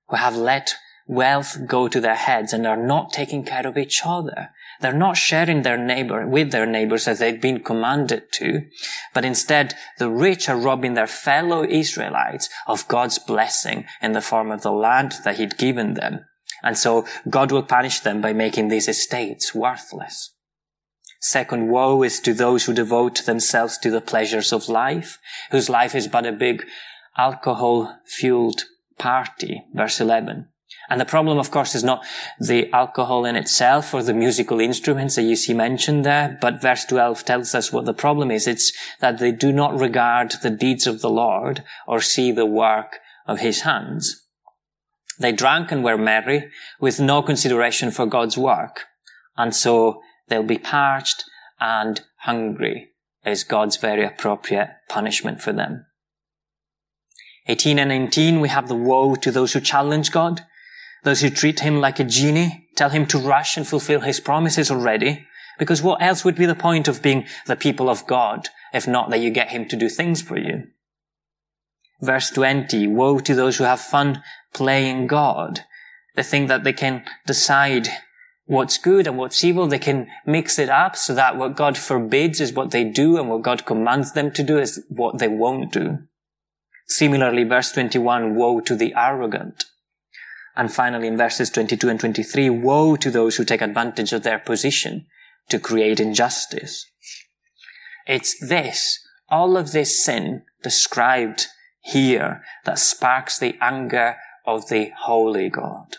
who 0.07 0.15
have 0.15 0.35
let 0.35 0.75
wealth 1.07 1.67
go 1.67 1.87
to 1.87 1.99
their 1.99 2.15
heads 2.15 2.53
and 2.53 2.65
are 2.65 2.77
not 2.77 3.11
taking 3.11 3.43
care 3.43 3.67
of 3.67 3.77
each 3.77 4.01
other. 4.05 4.49
They're 4.83 4.91
not 4.91 5.15
sharing 5.15 5.61
their 5.61 5.77
neighbor 5.77 6.27
with 6.27 6.51
their 6.51 6.65
neighbors 6.65 7.07
as 7.07 7.19
they've 7.19 7.39
been 7.39 7.63
commanded 7.63 8.33
to, 8.33 8.63
but 9.13 9.23
instead 9.23 9.75
the 9.97 10.09
rich 10.09 10.49
are 10.49 10.57
robbing 10.57 10.93
their 10.93 11.07
fellow 11.07 11.63
Israelites 11.63 12.49
of 12.67 12.89
God's 12.89 13.17
blessing 13.17 13.85
in 14.01 14.11
the 14.11 14.19
form 14.19 14.51
of 14.51 14.61
the 14.61 14.73
land 14.73 15.13
that 15.23 15.37
he'd 15.37 15.57
given 15.57 15.93
them. 15.93 16.25
And 16.63 16.77
so 16.77 17.05
God 17.29 17.49
will 17.49 17.63
punish 17.63 18.01
them 18.01 18.19
by 18.19 18.33
making 18.33 18.67
these 18.67 18.89
estates 18.89 19.55
worthless. 19.55 20.35
Second, 21.21 21.69
woe 21.69 22.03
is 22.03 22.19
to 22.19 22.33
those 22.33 22.65
who 22.65 22.73
devote 22.73 23.25
themselves 23.25 23.77
to 23.77 23.89
the 23.89 24.01
pleasures 24.01 24.51
of 24.51 24.67
life, 24.67 25.17
whose 25.51 25.69
life 25.69 25.95
is 25.95 26.09
but 26.09 26.25
a 26.25 26.33
big 26.33 26.65
alcohol 27.17 27.99
fueled 28.05 28.63
party. 28.97 29.63
Verse 29.73 30.01
11. 30.01 30.49
And 30.89 30.99
the 30.99 31.05
problem, 31.05 31.37
of 31.37 31.49
course, 31.49 31.75
is 31.75 31.83
not 31.83 32.05
the 32.39 32.71
alcohol 32.73 33.25
in 33.25 33.35
itself 33.35 33.93
or 33.93 34.03
the 34.03 34.13
musical 34.13 34.59
instruments 34.59 35.15
that 35.15 35.23
you 35.23 35.35
see 35.35 35.53
mentioned 35.53 36.05
there, 36.05 36.37
but 36.41 36.61
verse 36.61 36.85
12 36.85 37.23
tells 37.23 37.55
us 37.55 37.71
what 37.71 37.85
the 37.85 37.93
problem 37.93 38.31
is. 38.31 38.47
It's 38.47 38.73
that 38.99 39.19
they 39.19 39.31
do 39.31 39.51
not 39.51 39.79
regard 39.79 40.33
the 40.41 40.49
deeds 40.49 40.85
of 40.85 41.01
the 41.01 41.09
Lord 41.09 41.63
or 41.87 42.01
see 42.01 42.31
the 42.31 42.45
work 42.45 42.99
of 43.25 43.39
his 43.39 43.61
hands. 43.61 44.27
They 45.19 45.31
drank 45.31 45.71
and 45.71 45.83
were 45.83 45.97
merry 45.97 46.49
with 46.79 46.99
no 46.99 47.21
consideration 47.21 47.91
for 47.91 48.05
God's 48.05 48.37
work. 48.37 48.85
And 49.37 49.55
so 49.55 50.01
they'll 50.27 50.43
be 50.43 50.57
parched 50.57 51.23
and 51.59 52.01
hungry 52.19 52.89
is 53.25 53.43
God's 53.43 53.77
very 53.77 54.05
appropriate 54.05 54.69
punishment 54.89 55.41
for 55.41 55.53
them. 55.53 55.85
18 57.47 57.79
and 57.79 57.89
19, 57.89 58.39
we 58.39 58.49
have 58.49 58.67
the 58.67 58.75
woe 58.75 59.15
to 59.15 59.31
those 59.31 59.53
who 59.53 59.59
challenge 59.59 60.11
God, 60.11 60.45
those 61.03 61.21
who 61.21 61.29
treat 61.29 61.59
him 61.59 61.79
like 61.79 61.99
a 61.99 62.03
genie, 62.03 62.67
tell 62.75 62.89
him 62.89 63.05
to 63.07 63.17
rush 63.17 63.57
and 63.57 63.67
fulfill 63.67 64.01
his 64.01 64.19
promises 64.19 64.71
already, 64.71 65.25
because 65.59 65.81
what 65.81 66.01
else 66.01 66.25
would 66.25 66.35
be 66.35 66.45
the 66.45 66.55
point 66.55 66.87
of 66.87 67.01
being 67.01 67.25
the 67.45 67.55
people 67.55 67.89
of 67.89 68.07
God 68.07 68.49
if 68.73 68.87
not 68.87 69.09
that 69.09 69.19
you 69.19 69.29
get 69.29 69.49
him 69.49 69.67
to 69.67 69.75
do 69.75 69.89
things 69.89 70.21
for 70.21 70.37
you? 70.37 70.63
Verse 72.01 72.29
20, 72.31 72.87
woe 72.87 73.19
to 73.19 73.35
those 73.35 73.57
who 73.57 73.63
have 73.63 73.79
fun 73.79 74.23
playing 74.53 75.07
God. 75.07 75.61
They 76.15 76.23
think 76.23 76.47
that 76.49 76.63
they 76.63 76.73
can 76.73 77.03
decide 77.25 77.87
what's 78.45 78.77
good 78.77 79.07
and 79.07 79.17
what's 79.17 79.43
evil. 79.43 79.67
They 79.67 79.79
can 79.79 80.07
mix 80.25 80.59
it 80.59 80.69
up 80.69 80.95
so 80.95 81.15
that 81.15 81.37
what 81.37 81.55
God 81.55 81.77
forbids 81.77 82.41
is 82.41 82.53
what 82.53 82.71
they 82.71 82.83
do 82.83 83.17
and 83.17 83.29
what 83.29 83.41
God 83.41 83.65
commands 83.65 84.13
them 84.13 84.31
to 84.31 84.43
do 84.43 84.57
is 84.57 84.83
what 84.89 85.19
they 85.19 85.27
won't 85.27 85.71
do. 85.71 85.99
Similarly, 86.87 87.45
verse 87.45 87.71
21, 87.71 88.35
woe 88.35 88.59
to 88.61 88.75
the 88.75 88.93
arrogant. 88.95 89.65
And 90.55 90.71
finally, 90.71 91.07
in 91.07 91.17
verses 91.17 91.49
22 91.49 91.89
and 91.89 91.99
23, 91.99 92.49
woe 92.49 92.95
to 92.95 93.09
those 93.09 93.37
who 93.37 93.45
take 93.45 93.61
advantage 93.61 94.13
of 94.13 94.23
their 94.23 94.39
position 94.39 95.07
to 95.49 95.59
create 95.59 95.99
injustice. 95.99 96.85
It's 98.07 98.37
this 98.47 98.99
all 99.29 99.57
of 99.57 99.71
this 99.71 100.03
sin 100.03 100.43
described 100.61 101.47
here 101.81 102.43
that 102.65 102.79
sparks 102.79 103.39
the 103.39 103.55
anger 103.61 104.17
of 104.45 104.69
the 104.69 104.91
holy 105.05 105.49
God. 105.49 105.97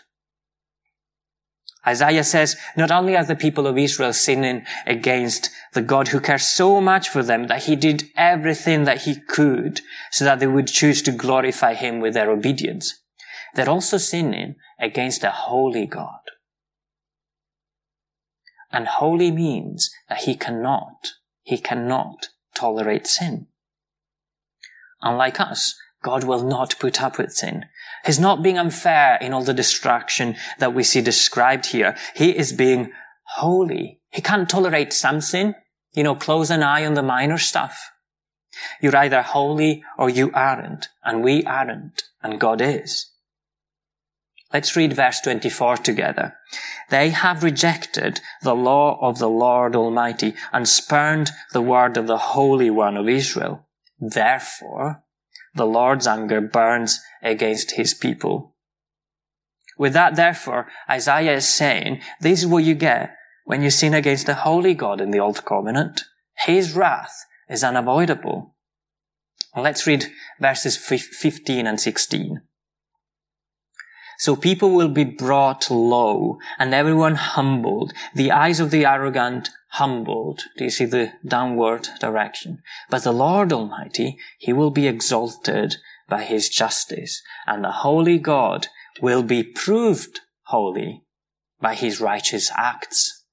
Isaiah 1.87 2.23
says, 2.23 2.55
not 2.75 2.89
only 2.89 3.15
are 3.15 3.25
the 3.25 3.35
people 3.35 3.67
of 3.67 3.77
Israel 3.77 4.13
sinning 4.13 4.65
against 4.87 5.51
the 5.73 5.83
God 5.83 6.07
who 6.07 6.19
cares 6.19 6.47
so 6.47 6.81
much 6.81 7.09
for 7.09 7.21
them 7.21 7.45
that 7.47 7.65
he 7.65 7.75
did 7.75 8.09
everything 8.15 8.85
that 8.85 9.01
he 9.01 9.15
could 9.15 9.81
so 10.11 10.25
that 10.25 10.39
they 10.39 10.47
would 10.47 10.67
choose 10.67 11.03
to 11.03 11.11
glorify 11.11 11.75
him 11.75 11.99
with 11.99 12.15
their 12.15 12.31
obedience, 12.31 13.01
they're 13.55 13.69
also 13.69 13.97
sinning 13.97 14.55
against 14.79 15.23
a 15.23 15.31
holy 15.31 15.85
God. 15.85 16.19
And 18.71 18.87
holy 18.87 19.31
means 19.31 19.89
that 20.09 20.19
he 20.19 20.35
cannot, 20.35 21.13
he 21.43 21.57
cannot 21.57 22.27
tolerate 22.53 23.07
sin. 23.07 23.47
Unlike 25.01 25.39
us, 25.39 25.75
God 26.03 26.23
will 26.23 26.43
not 26.43 26.77
put 26.79 27.01
up 27.01 27.17
with 27.17 27.31
sin. 27.31 27.65
He's 28.05 28.19
not 28.19 28.43
being 28.43 28.57
unfair 28.57 29.17
in 29.21 29.33
all 29.33 29.43
the 29.43 29.53
distraction 29.53 30.35
that 30.59 30.73
we 30.73 30.83
see 30.83 31.01
described 31.01 31.67
here. 31.67 31.95
He 32.15 32.37
is 32.37 32.53
being 32.53 32.91
holy. 33.37 34.01
He 34.09 34.21
can't 34.21 34.49
tolerate 34.49 34.93
some 34.93 35.21
sin. 35.21 35.55
You 35.93 36.03
know, 36.03 36.15
close 36.15 36.49
an 36.49 36.61
eye 36.61 36.85
on 36.85 36.93
the 36.93 37.01
minor 37.01 37.37
stuff. 37.37 37.91
You're 38.81 38.95
either 38.95 39.21
holy 39.21 39.83
or 39.97 40.09
you 40.09 40.31
aren't, 40.33 40.89
and 41.03 41.23
we 41.23 41.43
aren't, 41.43 42.03
and 42.21 42.39
God 42.39 42.61
is. 42.61 43.11
Let's 44.55 44.77
read 44.77 44.93
verse 44.93 45.19
24 45.19 45.75
together. 45.75 46.37
They 46.89 47.09
have 47.09 47.43
rejected 47.43 48.21
the 48.41 48.55
law 48.55 48.97
of 49.01 49.19
the 49.19 49.27
Lord 49.27 49.75
Almighty 49.75 50.33
and 50.53 50.65
spurned 50.65 51.31
the 51.51 51.61
word 51.61 51.97
of 51.97 52.07
the 52.07 52.17
Holy 52.17 52.69
One 52.69 52.95
of 52.95 53.09
Israel. 53.09 53.67
Therefore, 53.99 55.03
the 55.55 55.65
Lord's 55.65 56.07
anger 56.07 56.39
burns 56.39 57.01
against 57.21 57.71
his 57.71 57.93
people. 57.93 58.55
With 59.77 59.91
that, 59.91 60.15
therefore, 60.15 60.67
Isaiah 60.89 61.35
is 61.35 61.49
saying, 61.49 62.01
this 62.21 62.39
is 62.39 62.47
what 62.47 62.63
you 62.63 62.75
get 62.75 63.13
when 63.43 63.61
you 63.61 63.69
sin 63.69 63.93
against 63.93 64.25
the 64.25 64.35
holy 64.35 64.73
God 64.73 65.01
in 65.01 65.11
the 65.11 65.19
Old 65.19 65.43
Covenant. 65.43 66.03
His 66.45 66.71
wrath 66.71 67.25
is 67.49 67.61
unavoidable. 67.61 68.55
Let's 69.53 69.85
read 69.85 70.05
verses 70.39 70.77
15 70.77 71.67
and 71.67 71.77
16. 71.77 72.39
So 74.17 74.35
people 74.35 74.71
will 74.71 74.89
be 74.89 75.03
brought 75.03 75.69
low 75.69 76.37
and 76.57 76.73
everyone 76.73 77.15
humbled, 77.15 77.93
the 78.13 78.31
eyes 78.31 78.59
of 78.59 78.71
the 78.71 78.85
arrogant 78.85 79.49
humbled. 79.69 80.43
Do 80.57 80.63
you 80.65 80.69
see 80.69 80.85
the 80.85 81.13
downward 81.25 81.89
direction? 81.99 82.61
But 82.89 83.03
the 83.03 83.11
Lord 83.11 83.51
Almighty, 83.51 84.17
He 84.39 84.53
will 84.53 84.71
be 84.71 84.87
exalted 84.87 85.77
by 86.07 86.23
His 86.23 86.49
justice 86.49 87.21
and 87.45 87.63
the 87.63 87.71
holy 87.71 88.17
God 88.19 88.67
will 89.01 89.23
be 89.23 89.43
proved 89.43 90.21
holy 90.43 91.03
by 91.59 91.75
His 91.75 91.99
righteous 91.99 92.51
acts. 92.55 93.23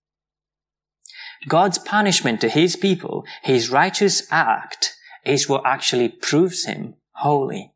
God's 1.48 1.78
punishment 1.78 2.40
to 2.40 2.48
His 2.48 2.76
people, 2.76 3.24
His 3.42 3.70
righteous 3.70 4.26
act, 4.30 4.94
is 5.24 5.48
what 5.48 5.62
actually 5.64 6.08
proves 6.08 6.64
Him 6.64 6.94
holy. 7.12 7.71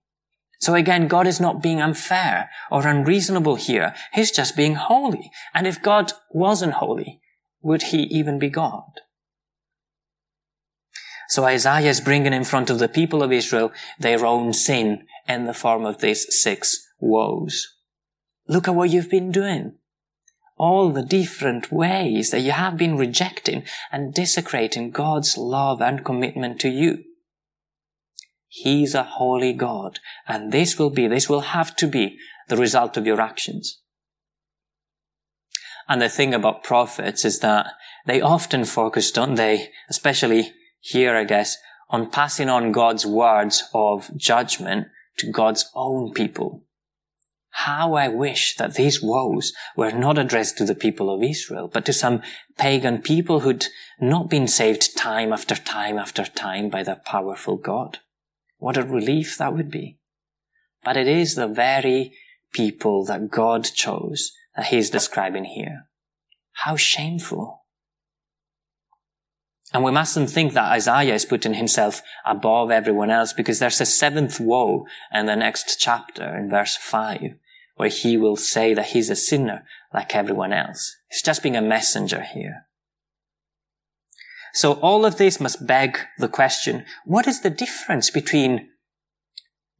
So 0.58 0.74
again, 0.74 1.08
God 1.08 1.26
is 1.26 1.40
not 1.40 1.62
being 1.62 1.80
unfair 1.80 2.50
or 2.70 2.86
unreasonable 2.86 3.56
here. 3.56 3.94
He's 4.12 4.30
just 4.30 4.56
being 4.56 4.74
holy. 4.74 5.30
And 5.54 5.66
if 5.66 5.82
God 5.82 6.12
wasn't 6.30 6.74
holy, 6.74 7.20
would 7.62 7.84
he 7.84 8.02
even 8.04 8.38
be 8.38 8.48
God? 8.48 9.00
So 11.28 11.44
Isaiah 11.44 11.90
is 11.90 12.00
bringing 12.00 12.32
in 12.32 12.44
front 12.44 12.70
of 12.70 12.78
the 12.78 12.88
people 12.88 13.22
of 13.22 13.32
Israel 13.32 13.72
their 13.98 14.24
own 14.24 14.52
sin 14.52 15.06
in 15.28 15.46
the 15.46 15.54
form 15.54 15.84
of 15.84 16.00
these 16.00 16.26
six 16.40 16.86
woes. 17.00 17.74
Look 18.48 18.68
at 18.68 18.74
what 18.74 18.90
you've 18.90 19.10
been 19.10 19.32
doing. 19.32 19.74
All 20.56 20.90
the 20.90 21.02
different 21.02 21.70
ways 21.70 22.30
that 22.30 22.40
you 22.40 22.52
have 22.52 22.76
been 22.76 22.96
rejecting 22.96 23.64
and 23.92 24.14
desecrating 24.14 24.90
God's 24.90 25.36
love 25.36 25.82
and 25.82 26.04
commitment 26.04 26.60
to 26.60 26.68
you. 26.68 27.04
He's 28.48 28.94
a 28.94 29.02
holy 29.02 29.52
God. 29.52 29.98
And 30.26 30.52
this 30.52 30.78
will 30.78 30.90
be, 30.90 31.06
this 31.06 31.28
will 31.28 31.40
have 31.40 31.76
to 31.76 31.86
be 31.86 32.18
the 32.48 32.56
result 32.56 32.96
of 32.96 33.06
your 33.06 33.20
actions. 33.20 33.80
And 35.88 36.02
the 36.02 36.08
thing 36.08 36.34
about 36.34 36.64
prophets 36.64 37.24
is 37.24 37.40
that 37.40 37.66
they 38.06 38.20
often 38.20 38.64
focus, 38.64 39.10
don't 39.10 39.34
they, 39.36 39.70
especially 39.88 40.52
here, 40.80 41.16
I 41.16 41.24
guess, 41.24 41.56
on 41.88 42.10
passing 42.10 42.48
on 42.48 42.72
God's 42.72 43.06
words 43.06 43.64
of 43.72 44.10
judgment 44.16 44.88
to 45.18 45.30
God's 45.30 45.70
own 45.74 46.12
people. 46.12 46.64
How 47.50 47.94
I 47.94 48.08
wish 48.08 48.56
that 48.56 48.74
these 48.74 49.02
woes 49.02 49.52
were 49.76 49.92
not 49.92 50.18
addressed 50.18 50.58
to 50.58 50.64
the 50.64 50.74
people 50.74 51.12
of 51.12 51.22
Israel, 51.22 51.70
but 51.72 51.86
to 51.86 51.92
some 51.92 52.22
pagan 52.58 53.00
people 53.00 53.40
who'd 53.40 53.66
not 53.98 54.28
been 54.28 54.46
saved 54.46 54.96
time 54.96 55.32
after 55.32 55.54
time 55.54 55.98
after 55.98 56.24
time 56.24 56.68
by 56.68 56.82
the 56.82 56.96
powerful 56.96 57.56
God. 57.56 58.00
What 58.58 58.76
a 58.76 58.82
relief 58.82 59.36
that 59.38 59.54
would 59.54 59.70
be. 59.70 59.98
But 60.84 60.96
it 60.96 61.08
is 61.08 61.34
the 61.34 61.48
very 61.48 62.12
people 62.52 63.04
that 63.04 63.30
God 63.30 63.64
chose 63.64 64.32
that 64.54 64.66
he's 64.66 64.90
describing 64.90 65.44
here. 65.44 65.86
How 66.52 66.76
shameful. 66.76 67.64
And 69.72 69.84
we 69.84 69.90
mustn't 69.90 70.30
think 70.30 70.52
that 70.54 70.70
Isaiah 70.70 71.14
is 71.14 71.24
putting 71.24 71.54
himself 71.54 72.02
above 72.24 72.70
everyone 72.70 73.10
else 73.10 73.32
because 73.32 73.58
there's 73.58 73.80
a 73.80 73.86
seventh 73.86 74.40
woe 74.40 74.86
in 75.12 75.26
the 75.26 75.36
next 75.36 75.78
chapter 75.78 76.36
in 76.36 76.48
verse 76.48 76.76
5 76.76 77.34
where 77.76 77.88
he 77.90 78.16
will 78.16 78.36
say 78.36 78.72
that 78.74 78.86
he's 78.86 79.10
a 79.10 79.16
sinner 79.16 79.64
like 79.92 80.14
everyone 80.14 80.52
else. 80.52 80.96
He's 81.10 81.22
just 81.22 81.42
being 81.42 81.56
a 81.56 81.62
messenger 81.62 82.22
here. 82.22 82.66
So 84.56 84.80
all 84.80 85.04
of 85.04 85.18
this 85.18 85.38
must 85.38 85.66
beg 85.66 85.98
the 86.16 86.28
question, 86.28 86.86
what 87.04 87.26
is 87.26 87.42
the 87.42 87.50
difference 87.50 88.08
between 88.08 88.70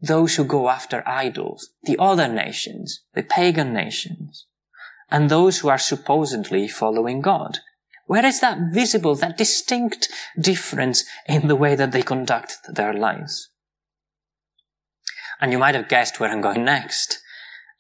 those 0.02 0.36
who 0.36 0.44
go 0.44 0.68
after 0.68 1.02
idols, 1.08 1.70
the 1.84 1.96
other 1.98 2.28
nations, 2.28 3.00
the 3.14 3.22
pagan 3.22 3.72
nations, 3.72 4.44
and 5.10 5.30
those 5.30 5.60
who 5.60 5.70
are 5.70 5.78
supposedly 5.78 6.68
following 6.68 7.22
God? 7.22 7.60
Where 8.04 8.26
is 8.26 8.40
that 8.40 8.58
visible, 8.70 9.14
that 9.14 9.38
distinct 9.38 10.10
difference 10.38 11.06
in 11.26 11.48
the 11.48 11.56
way 11.56 11.74
that 11.74 11.92
they 11.92 12.02
conduct 12.02 12.58
their 12.68 12.92
lives? 12.92 13.48
And 15.40 15.52
you 15.52 15.58
might 15.58 15.74
have 15.74 15.88
guessed 15.88 16.20
where 16.20 16.28
I'm 16.28 16.42
going 16.42 16.66
next. 16.66 17.22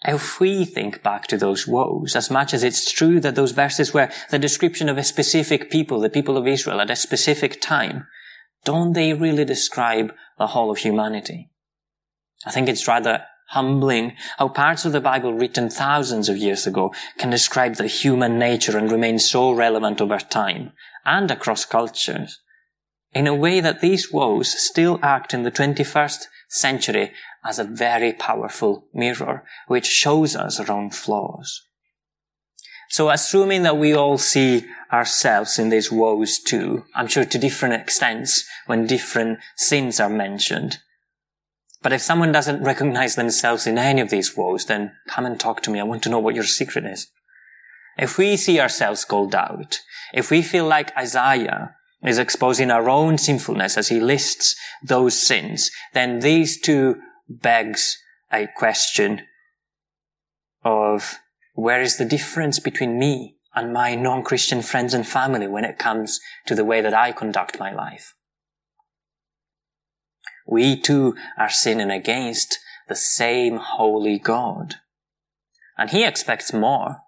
If 0.06 0.38
we 0.38 0.64
think 0.64 1.02
back 1.02 1.26
to 1.28 1.36
those 1.36 1.66
woes, 1.66 2.14
as 2.14 2.30
much 2.30 2.54
as 2.54 2.62
it's 2.62 2.92
true 2.92 3.18
that 3.20 3.34
those 3.34 3.50
verses 3.50 3.92
were 3.92 4.08
the 4.30 4.38
description 4.38 4.88
of 4.88 4.98
a 4.98 5.02
specific 5.02 5.68
people, 5.68 6.00
the 6.00 6.08
people 6.08 6.36
of 6.36 6.46
Israel 6.46 6.80
at 6.80 6.90
a 6.90 6.96
specific 6.96 7.60
time, 7.60 8.06
don't 8.64 8.92
they 8.92 9.12
really 9.12 9.44
describe 9.44 10.12
the 10.38 10.48
whole 10.48 10.70
of 10.70 10.78
humanity? 10.78 11.50
I 12.44 12.52
think 12.52 12.68
it's 12.68 12.86
rather 12.86 13.24
humbling 13.48 14.12
how 14.38 14.48
parts 14.48 14.84
of 14.84 14.92
the 14.92 15.00
Bible 15.00 15.34
written 15.34 15.70
thousands 15.70 16.28
of 16.28 16.36
years 16.36 16.66
ago 16.66 16.92
can 17.18 17.30
describe 17.30 17.76
the 17.76 17.86
human 17.86 18.38
nature 18.38 18.76
and 18.78 18.90
remain 18.90 19.18
so 19.18 19.52
relevant 19.52 20.00
over 20.00 20.18
time 20.18 20.72
and 21.04 21.30
across 21.30 21.64
cultures 21.64 22.40
in 23.12 23.26
a 23.26 23.34
way 23.34 23.60
that 23.60 23.80
these 23.80 24.12
woes 24.12 24.48
still 24.48 24.98
act 25.02 25.32
in 25.32 25.42
the 25.42 25.50
21st 25.50 26.26
century 26.48 27.12
as 27.46 27.58
a 27.58 27.64
very 27.64 28.12
powerful 28.12 28.86
mirror, 28.92 29.44
which 29.68 29.86
shows 29.86 30.34
us 30.34 30.58
our 30.58 30.70
own 30.70 30.90
flaws. 30.90 31.62
So 32.88 33.10
assuming 33.10 33.62
that 33.62 33.78
we 33.78 33.94
all 33.94 34.18
see 34.18 34.66
ourselves 34.92 35.58
in 35.58 35.68
these 35.70 35.90
woes 35.90 36.38
too, 36.38 36.84
I'm 36.94 37.08
sure 37.08 37.24
to 37.24 37.38
different 37.38 37.74
extents 37.74 38.44
when 38.66 38.86
different 38.86 39.40
sins 39.56 40.00
are 40.00 40.08
mentioned. 40.08 40.78
But 41.82 41.92
if 41.92 42.00
someone 42.00 42.32
doesn't 42.32 42.62
recognize 42.62 43.14
themselves 43.14 43.66
in 43.66 43.78
any 43.78 44.00
of 44.00 44.10
these 44.10 44.36
woes, 44.36 44.66
then 44.66 44.92
come 45.08 45.26
and 45.26 45.38
talk 45.38 45.62
to 45.62 45.70
me. 45.70 45.80
I 45.80 45.84
want 45.84 46.02
to 46.04 46.08
know 46.08 46.18
what 46.18 46.34
your 46.34 46.44
secret 46.44 46.84
is. 46.84 47.08
If 47.98 48.18
we 48.18 48.36
see 48.36 48.60
ourselves 48.60 49.04
called 49.04 49.34
out, 49.34 49.80
if 50.12 50.30
we 50.30 50.42
feel 50.42 50.66
like 50.66 50.96
Isaiah 50.96 51.74
is 52.04 52.18
exposing 52.18 52.70
our 52.70 52.88
own 52.88 53.18
sinfulness 53.18 53.76
as 53.76 53.88
he 53.88 54.00
lists 54.00 54.54
those 54.82 55.18
sins, 55.18 55.70
then 55.92 56.20
these 56.20 56.60
two 56.60 57.00
begs 57.28 57.98
a 58.32 58.48
question 58.56 59.22
of 60.64 61.18
where 61.54 61.80
is 61.80 61.96
the 61.96 62.04
difference 62.04 62.58
between 62.58 62.98
me 62.98 63.36
and 63.54 63.72
my 63.72 63.94
non-Christian 63.94 64.62
friends 64.62 64.92
and 64.92 65.06
family 65.06 65.48
when 65.48 65.64
it 65.64 65.78
comes 65.78 66.20
to 66.46 66.54
the 66.54 66.64
way 66.64 66.80
that 66.80 66.94
I 66.94 67.12
conduct 67.12 67.58
my 67.58 67.72
life? 67.72 68.14
We 70.46 70.78
too 70.78 71.16
are 71.38 71.50
sinning 71.50 71.90
against 71.90 72.58
the 72.88 72.94
same 72.94 73.56
holy 73.56 74.18
God. 74.18 74.76
And 75.76 75.90
he 75.90 76.04
expects 76.04 76.52
more 76.52 76.98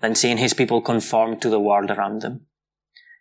than 0.00 0.14
seeing 0.14 0.38
his 0.38 0.54
people 0.54 0.80
conform 0.80 1.38
to 1.40 1.50
the 1.50 1.60
world 1.60 1.90
around 1.90 2.22
them. 2.22 2.46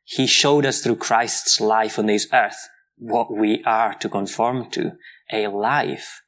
He 0.03 0.25
showed 0.25 0.65
us 0.65 0.81
through 0.81 0.97
Christ's 0.97 1.61
life 1.61 1.99
on 1.99 2.05
this 2.05 2.27
earth 2.33 2.69
what 2.97 3.35
we 3.35 3.63
are 3.65 3.93
to 3.95 4.09
conform 4.09 4.69
to, 4.71 4.93
a 5.31 5.47
life 5.47 6.20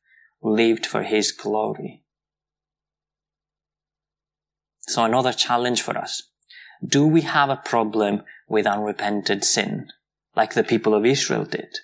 lived 0.44 0.86
for 0.86 1.04
His 1.04 1.32
glory. 1.32 2.04
So 4.82 5.04
another 5.06 5.34
challenge 5.34 5.82
for 5.82 5.98
us. 5.98 6.24
Do 6.86 7.08
we 7.08 7.22
have 7.22 7.50
a 7.50 7.56
problem 7.56 8.24
with 8.50 8.68
unrepented 8.68 9.46
sin, 9.46 9.88
like 10.36 10.54
the 10.54 10.64
people 10.64 10.94
of 10.94 11.06
Israel 11.06 11.46
did? 11.46 11.78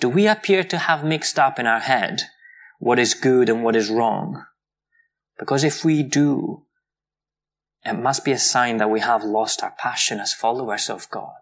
Do 0.00 0.08
we 0.08 0.26
appear 0.26 0.64
to 0.64 0.78
have 0.78 1.04
mixed 1.04 1.38
up 1.38 1.58
in 1.58 1.66
our 1.66 1.80
head 1.80 2.22
what 2.78 2.98
is 2.98 3.14
good 3.14 3.48
and 3.48 3.62
what 3.62 3.76
is 3.76 3.90
wrong? 3.90 4.44
Because 5.38 5.64
if 5.64 5.84
we 5.84 6.02
do, 6.02 6.64
it 7.84 7.94
must 7.94 8.24
be 8.24 8.32
a 8.32 8.38
sign 8.38 8.78
that 8.78 8.90
we 8.90 9.00
have 9.00 9.22
lost 9.22 9.62
our 9.62 9.74
passion 9.78 10.18
as 10.18 10.32
followers 10.32 10.88
of 10.88 11.10
God. 11.10 11.32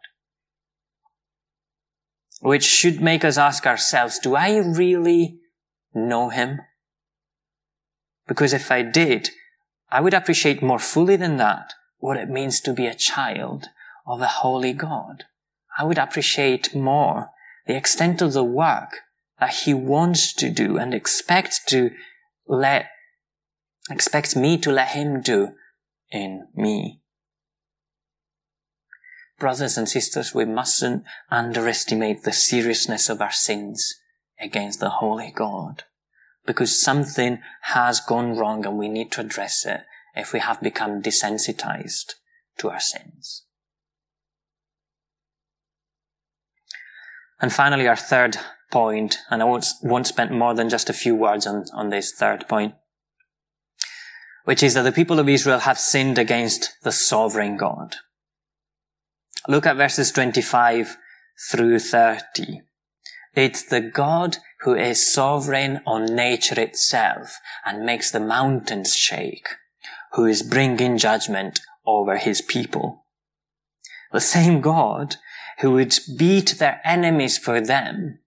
Which 2.40 2.64
should 2.64 3.00
make 3.00 3.24
us 3.24 3.38
ask 3.38 3.66
ourselves, 3.66 4.18
do 4.18 4.34
I 4.34 4.56
really 4.56 5.38
know 5.94 6.28
Him? 6.28 6.61
Because 8.26 8.52
if 8.52 8.70
I 8.70 8.83
did, 8.83 9.31
I 9.90 10.00
would 10.00 10.14
appreciate 10.14 10.62
more 10.62 10.78
fully 10.78 11.16
than 11.16 11.37
that 11.37 11.74
what 11.98 12.16
it 12.16 12.28
means 12.28 12.61
to 12.61 12.72
be 12.72 12.87
a 12.87 12.94
child 12.94 13.66
of 14.07 14.20
a 14.20 14.26
holy 14.26 14.72
God. 14.72 15.24
I 15.78 15.85
would 15.85 15.98
appreciate 15.98 16.74
more 16.74 17.31
the 17.66 17.76
extent 17.76 18.22
of 18.22 18.33
the 18.33 18.44
work 18.44 19.00
that 19.38 19.55
He 19.55 19.74
wants 19.74 20.33
to 20.35 20.50
do 20.50 20.78
and 20.78 20.94
expects 20.94 21.62
to 21.66 21.90
let, 22.46 22.87
expects 23.90 24.35
me 24.35 24.59
to 24.59 24.70
let 24.70 24.88
Him 24.88 25.20
do 25.20 25.52
in 26.11 26.48
me. 26.55 27.00
Brothers 29.38 29.76
and 29.76 29.88
sisters, 29.88 30.35
we 30.35 30.44
mustn't 30.44 31.05
underestimate 31.31 32.22
the 32.22 32.33
seriousness 32.33 33.09
of 33.09 33.20
our 33.20 33.33
sins 33.33 33.94
against 34.42 34.81
the 34.81 34.90
Holy 34.90 35.33
God. 35.35 35.85
Because 36.44 36.83
something 36.83 37.38
has 37.62 38.00
gone 38.00 38.37
wrong 38.37 38.66
and 38.66 38.76
we 38.76 38.88
need 38.88 39.12
to 39.12 39.20
address 39.20 39.64
it 39.64 39.83
if 40.14 40.33
we 40.33 40.40
have 40.40 40.61
become 40.61 41.00
desensitized 41.00 42.14
to 42.59 42.68
our 42.68 42.81
sins. 42.81 43.44
And 47.40 47.52
finally, 47.52 47.88
our 47.88 47.96
third 47.96 48.37
point, 48.70 49.18
and 49.31 49.42
I 49.42 49.44
won't, 49.44 49.66
won't 49.83 50.07
spend 50.07 50.31
more 50.31 50.55
than 50.55 50.68
just 50.68 50.90
a 50.90 50.94
few 50.94 51.14
words 51.14 51.46
on, 51.46 51.64
on 51.72 51.90
this 51.90 52.12
third 52.12 52.48
point, 52.48 52.74
which 54.44 54.62
is 54.62 54.74
that 54.74 54.83
the 54.83 54.92
people 54.92 55.18
of 55.18 55.28
Israel 55.28 55.61
have 55.61 55.78
sinned 55.78 56.18
against 56.18 56.70
the 56.83 56.92
sovereign 56.92 57.57
God. 57.57 57.96
Look 59.48 59.66
at 59.66 59.76
verses 59.76 60.12
25 60.12 60.96
through 61.50 61.78
30. 61.81 62.62
It's 63.34 63.62
the 63.62 63.80
God 63.80 64.38
who 64.60 64.74
is 64.74 65.12
sovereign 65.12 65.80
on 65.86 66.04
nature 66.04 66.60
itself 66.60 67.38
and 67.64 67.86
makes 67.86 68.10
the 68.10 68.20
mountains 68.20 68.94
shake, 68.94 69.48
who 70.12 70.26
is 70.26 70.42
bringing 70.42 70.98
judgment 70.98 71.60
over 71.86 72.18
his 72.18 72.42
people. 72.42 73.06
The 74.12 74.20
same 74.20 74.60
God 74.60 75.16
who 75.60 75.70
would 75.72 75.98
beat 76.18 76.56
their 76.58 76.80
enemies 76.84 77.38
for 77.38 77.60
them 77.60 78.18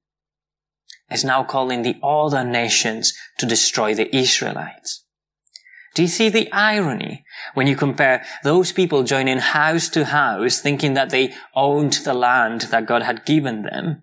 is 1.11 1.23
now 1.23 1.43
calling 1.43 1.83
the 1.83 1.97
other 2.01 2.43
nations 2.43 3.13
to 3.37 3.45
destroy 3.45 3.93
the 3.93 4.13
Israelites. 4.15 5.03
Do 5.93 6.01
you 6.01 6.07
see 6.07 6.29
the 6.29 6.51
irony 6.51 7.23
when 7.53 7.67
you 7.67 7.75
compare 7.75 8.25
those 8.43 8.71
people 8.71 9.03
joining 9.03 9.37
house 9.37 9.87
to 9.89 10.05
house 10.05 10.59
thinking 10.59 10.95
that 10.95 11.11
they 11.11 11.33
owned 11.53 11.93
the 11.93 12.15
land 12.15 12.61
that 12.61 12.87
God 12.87 13.03
had 13.03 13.23
given 13.23 13.61
them? 13.61 14.01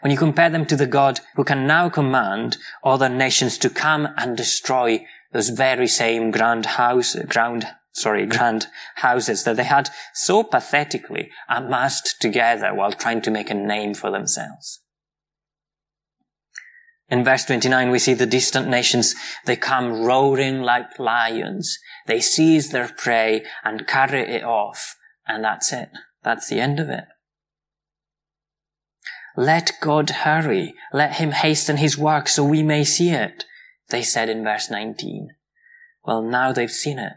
When 0.00 0.12
you 0.12 0.18
compare 0.18 0.50
them 0.50 0.64
to 0.66 0.76
the 0.76 0.86
God 0.86 1.20
who 1.34 1.44
can 1.44 1.66
now 1.66 1.88
command 1.88 2.56
other 2.84 3.08
nations 3.08 3.58
to 3.58 3.70
come 3.70 4.08
and 4.16 4.36
destroy 4.36 5.04
those 5.32 5.48
very 5.48 5.88
same 5.88 6.30
grand 6.30 6.66
house, 6.66 7.16
ground, 7.28 7.66
sorry, 7.92 8.26
grand 8.26 8.66
houses 8.96 9.44
that 9.44 9.56
they 9.56 9.64
had 9.64 9.90
so 10.14 10.42
pathetically 10.44 11.30
amassed 11.48 12.20
together 12.20 12.74
while 12.74 12.92
trying 12.92 13.22
to 13.22 13.30
make 13.30 13.50
a 13.50 13.54
name 13.54 13.94
for 13.94 14.10
themselves. 14.10 14.80
In 17.10 17.24
verse 17.24 17.44
29, 17.46 17.90
we 17.90 17.98
see 17.98 18.14
the 18.14 18.26
distant 18.26 18.68
nations, 18.68 19.14
they 19.46 19.56
come 19.56 20.04
roaring 20.04 20.60
like 20.60 20.98
lions. 20.98 21.78
They 22.06 22.20
seize 22.20 22.70
their 22.70 22.88
prey 22.88 23.44
and 23.64 23.86
carry 23.86 24.20
it 24.20 24.44
off. 24.44 24.94
And 25.26 25.42
that's 25.42 25.72
it. 25.72 25.88
That's 26.22 26.48
the 26.48 26.60
end 26.60 26.78
of 26.78 26.90
it. 26.90 27.04
Let 29.38 29.78
God 29.80 30.10
hurry. 30.10 30.74
Let 30.92 31.18
him 31.18 31.30
hasten 31.30 31.76
his 31.76 31.96
work 31.96 32.26
so 32.26 32.42
we 32.42 32.64
may 32.64 32.82
see 32.82 33.10
it. 33.10 33.44
They 33.88 34.02
said 34.02 34.28
in 34.28 34.42
verse 34.42 34.68
19. 34.68 35.28
Well, 36.04 36.22
now 36.22 36.50
they've 36.50 36.68
seen 36.68 36.98
it. 36.98 37.12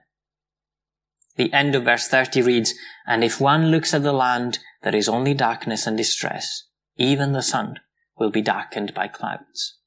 The 1.35 1.51
end 1.51 1.73
of 1.73 1.85
verse 1.85 2.07
30 2.07 2.43
reads, 2.43 2.75
And 3.07 3.23
if 3.23 3.41
one 3.41 3.71
looks 3.71 3.91
at 3.95 4.03
the 4.03 4.13
land, 4.13 4.59
there 4.83 4.95
is 4.95 5.09
only 5.09 5.33
darkness 5.33 5.87
and 5.87 5.97
distress. 5.97 6.67
Even 6.95 7.31
the 7.31 7.41
sun 7.41 7.79
will 8.19 8.29
be 8.29 8.43
darkened 8.43 8.93
by 8.93 9.07
clouds. 9.07 9.79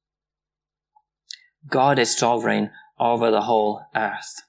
God 1.68 2.00
is 2.00 2.16
sovereign 2.16 2.72
over 2.98 3.30
the 3.30 3.42
whole 3.42 3.82
earth. 3.94 4.42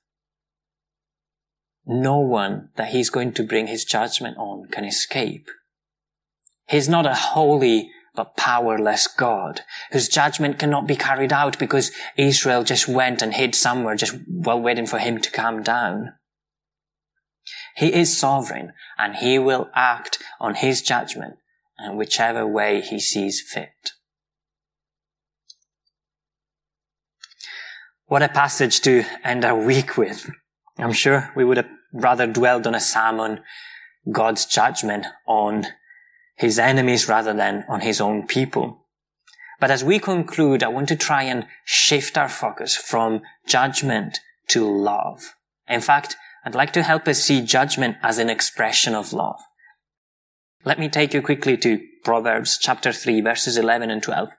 No 1.86 2.18
one 2.18 2.70
that 2.78 2.90
he's 2.90 3.12
going 3.12 3.34
to 3.34 3.44
bring 3.44 3.68
his 3.68 3.86
judgment 3.86 4.38
on 4.40 4.70
can 4.72 4.86
escape. 4.86 5.48
He's 6.68 6.90
not 6.90 7.06
a 7.06 7.14
holy 7.14 7.92
but 8.16 8.38
powerless 8.38 9.08
God 9.08 9.62
whose 9.92 10.08
judgment 10.08 10.58
cannot 10.58 10.88
be 10.88 10.96
carried 10.96 11.34
out 11.34 11.60
because 11.60 11.92
Israel 12.18 12.64
just 12.64 12.88
went 12.88 13.22
and 13.22 13.34
hid 13.34 13.54
somewhere 13.54 13.96
just 13.96 14.16
while 14.28 14.60
waiting 14.60 14.88
for 14.88 15.00
him 15.00 15.20
to 15.20 15.32
come 15.32 15.62
down. 15.62 16.14
He 17.76 17.94
is 17.94 18.18
sovereign 18.18 18.74
and 18.98 19.16
he 19.18 19.38
will 19.38 19.70
act 19.76 20.24
on 20.40 20.56
his 20.56 20.82
judgment 20.82 21.36
in 21.78 21.98
whichever 21.98 22.48
way 22.48 22.82
he 22.82 23.00
sees 23.00 23.42
fit. 23.42 23.92
What 28.08 28.24
a 28.24 28.30
passage 28.30 28.82
to 28.82 29.04
end 29.24 29.44
our 29.44 29.58
week 29.58 29.98
with. 29.98 30.30
I'm 30.78 30.94
sure 30.94 31.32
we 31.36 31.44
would 31.44 31.58
have 31.58 31.70
rather 31.92 32.28
dwelled 32.28 32.68
on 32.68 32.76
a 32.76 32.80
psalm 32.80 33.20
on 33.20 33.42
God's 34.12 34.46
judgment 34.46 35.08
on 35.28 35.66
his 36.36 36.60
enemies 36.60 37.08
rather 37.08 37.34
than 37.34 37.66
on 37.68 37.82
his 37.82 38.00
own 38.02 38.28
people. 38.28 38.86
But 39.60 39.72
as 39.72 39.84
we 39.84 40.00
conclude, 40.00 40.64
I 40.64 40.68
want 40.68 40.90
to 40.90 40.96
try 40.96 41.24
and 41.24 41.48
shift 41.64 42.18
our 42.18 42.30
focus 42.30 42.76
from 42.76 43.22
judgment 43.48 44.20
to 44.50 44.70
love. 44.70 45.36
In 45.68 45.82
fact, 45.82 46.18
I'd 46.44 46.56
like 46.56 46.74
to 46.74 46.84
help 46.84 47.08
us 47.08 47.24
see 47.24 47.42
judgment 47.42 47.98
as 48.04 48.20
an 48.20 48.30
expression 48.30 48.94
of 48.94 49.14
love. 49.14 49.40
Let 50.64 50.78
me 50.78 50.90
take 50.90 51.14
you 51.14 51.22
quickly 51.22 51.58
to 51.58 51.82
Proverbs 52.04 52.58
chapter 52.60 52.92
3 52.92 53.22
verses 53.22 53.58
11 53.58 53.90
and 53.90 54.04
12. 54.04 54.30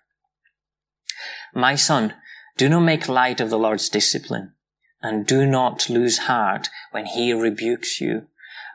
My 1.54 1.74
son, 1.74 2.14
do 2.56 2.68
not 2.68 2.80
make 2.80 3.08
light 3.08 3.40
of 3.40 3.50
the 3.50 3.58
Lord's 3.58 3.88
discipline, 3.88 4.52
and 5.02 5.26
do 5.26 5.46
not 5.46 5.88
lose 5.88 6.18
heart 6.18 6.68
when 6.90 7.06
he 7.06 7.32
rebukes 7.32 8.00
you, 8.00 8.26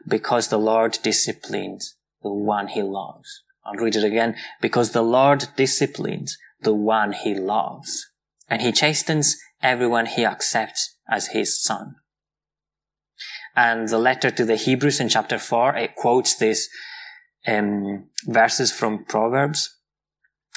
because 0.08 0.48
the 0.48 0.58
Lord 0.58 0.98
disciplines 1.04 1.96
the 2.22 2.32
one 2.32 2.70
he 2.70 2.82
loves. 2.82 3.44
I'll 3.66 3.76
read 3.76 3.96
it 3.96 4.04
again. 4.04 4.36
Because 4.62 4.92
the 4.92 5.02
Lord 5.02 5.48
disciplines 5.56 6.38
the 6.62 6.74
one 6.74 7.14
he 7.14 7.34
loves, 7.34 8.10
and 8.50 8.62
he 8.62 8.72
chastens 8.72 9.38
everyone 9.62 10.06
he 10.06 10.26
accepts 10.26 10.96
as 11.10 11.28
his 11.28 11.62
son. 11.62 11.96
And 13.56 13.90
the 13.90 13.98
letter 13.98 14.32
to 14.32 14.46
the 14.46 14.56
Hebrews 14.56 15.00
in 15.00 15.10
chapter 15.10 15.38
4, 15.38 15.76
it 15.76 15.96
quotes 15.96 16.36
these 16.36 16.70
um, 17.48 18.06
verses 18.26 18.72
from 18.72 19.06
Proverbs, 19.06 19.78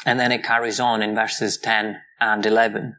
and 0.07 0.21
then 0.21 0.33
it 0.33 0.45
carries 0.45 0.79
on 0.79 1.03
in 1.03 1.15
verses 1.15 1.59
10 1.59 2.01
and 2.21 2.47
11. 2.47 2.97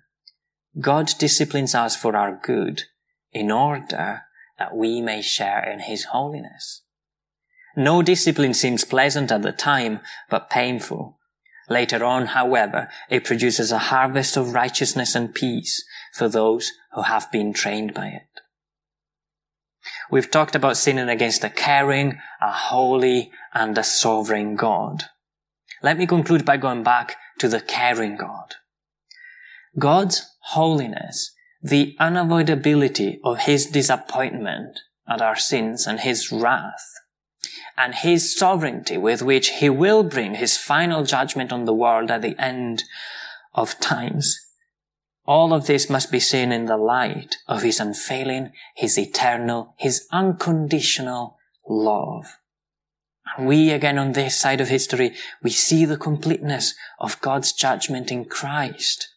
God 0.80 1.12
disciplines 1.18 1.74
us 1.74 1.96
for 1.96 2.16
our 2.16 2.40
good 2.44 2.84
in 3.32 3.52
order 3.52 4.24
that 4.58 4.76
we 4.76 5.02
may 5.02 5.22
share 5.22 5.64
in 5.64 5.82
His 5.82 6.06
holiness. 6.06 6.82
No 7.76 8.02
discipline 8.02 8.54
seems 8.54 8.86
pleasant 8.86 9.32
at 9.32 9.42
the 9.42 9.52
time, 9.52 10.00
but 10.30 10.50
painful. 10.50 11.20
Later 11.70 12.04
on, 12.06 12.28
however, 12.28 12.90
it 13.10 13.24
produces 13.24 13.72
a 13.72 13.80
harvest 13.80 14.38
of 14.38 14.54
righteousness 14.54 15.16
and 15.16 15.34
peace 15.34 15.84
for 16.14 16.30
those 16.30 16.72
who 16.94 17.02
have 17.02 17.32
been 17.32 17.54
trained 17.54 17.94
by 17.94 18.08
it. 18.08 18.42
We've 20.10 20.30
talked 20.30 20.56
about 20.56 20.78
sinning 20.78 21.10
against 21.10 21.44
a 21.44 21.50
caring, 21.50 22.20
a 22.42 22.52
holy, 22.52 23.32
and 23.54 23.78
a 23.78 23.84
sovereign 23.84 24.56
God. 24.56 25.06
Let 25.82 25.98
me 25.98 26.08
conclude 26.08 26.46
by 26.46 26.58
going 26.58 26.84
back 26.84 27.18
to 27.40 27.48
the 27.48 27.62
caring 27.62 28.16
God. 28.16 28.56
God's 29.78 30.36
holiness, 30.40 31.34
the 31.62 31.96
unavoidability 32.00 33.18
of 33.24 33.40
his 33.40 33.66
disappointment 33.66 34.80
at 35.08 35.22
our 35.22 35.36
sins 35.36 35.86
and 35.86 36.00
his 36.00 36.32
wrath, 36.32 36.86
and 37.78 37.96
his 37.96 38.36
sovereignty 38.38 38.98
with 38.98 39.22
which 39.22 39.50
he 39.50 39.70
will 39.70 40.04
bring 40.04 40.36
his 40.36 40.58
final 40.58 41.04
judgment 41.04 41.52
on 41.52 41.66
the 41.66 41.74
world 41.74 42.12
at 42.12 42.22
the 42.22 42.40
end 42.40 42.84
of 43.54 43.80
times. 43.80 44.40
All 45.26 45.54
of 45.54 45.66
this 45.66 45.90
must 45.90 46.12
be 46.12 46.20
seen 46.20 46.52
in 46.52 46.66
the 46.66 46.78
light 46.78 47.38
of 47.48 47.64
his 47.64 47.80
unfailing, 47.80 48.52
his 48.76 48.98
eternal, 48.98 49.74
his 49.78 50.08
unconditional 50.12 51.38
love. 51.68 52.38
And 53.36 53.48
we 53.48 53.72
again 53.72 53.98
on 53.98 54.12
this 54.12 54.38
side 54.40 54.62
of 54.62 54.70
history, 54.70 55.14
we 55.42 55.50
see 55.50 55.84
the 55.86 55.98
completeness 55.98 56.76
of 57.00 57.20
God's 57.22 57.54
judgment 57.54 58.12
in 58.12 58.26
Christ. 58.26 59.10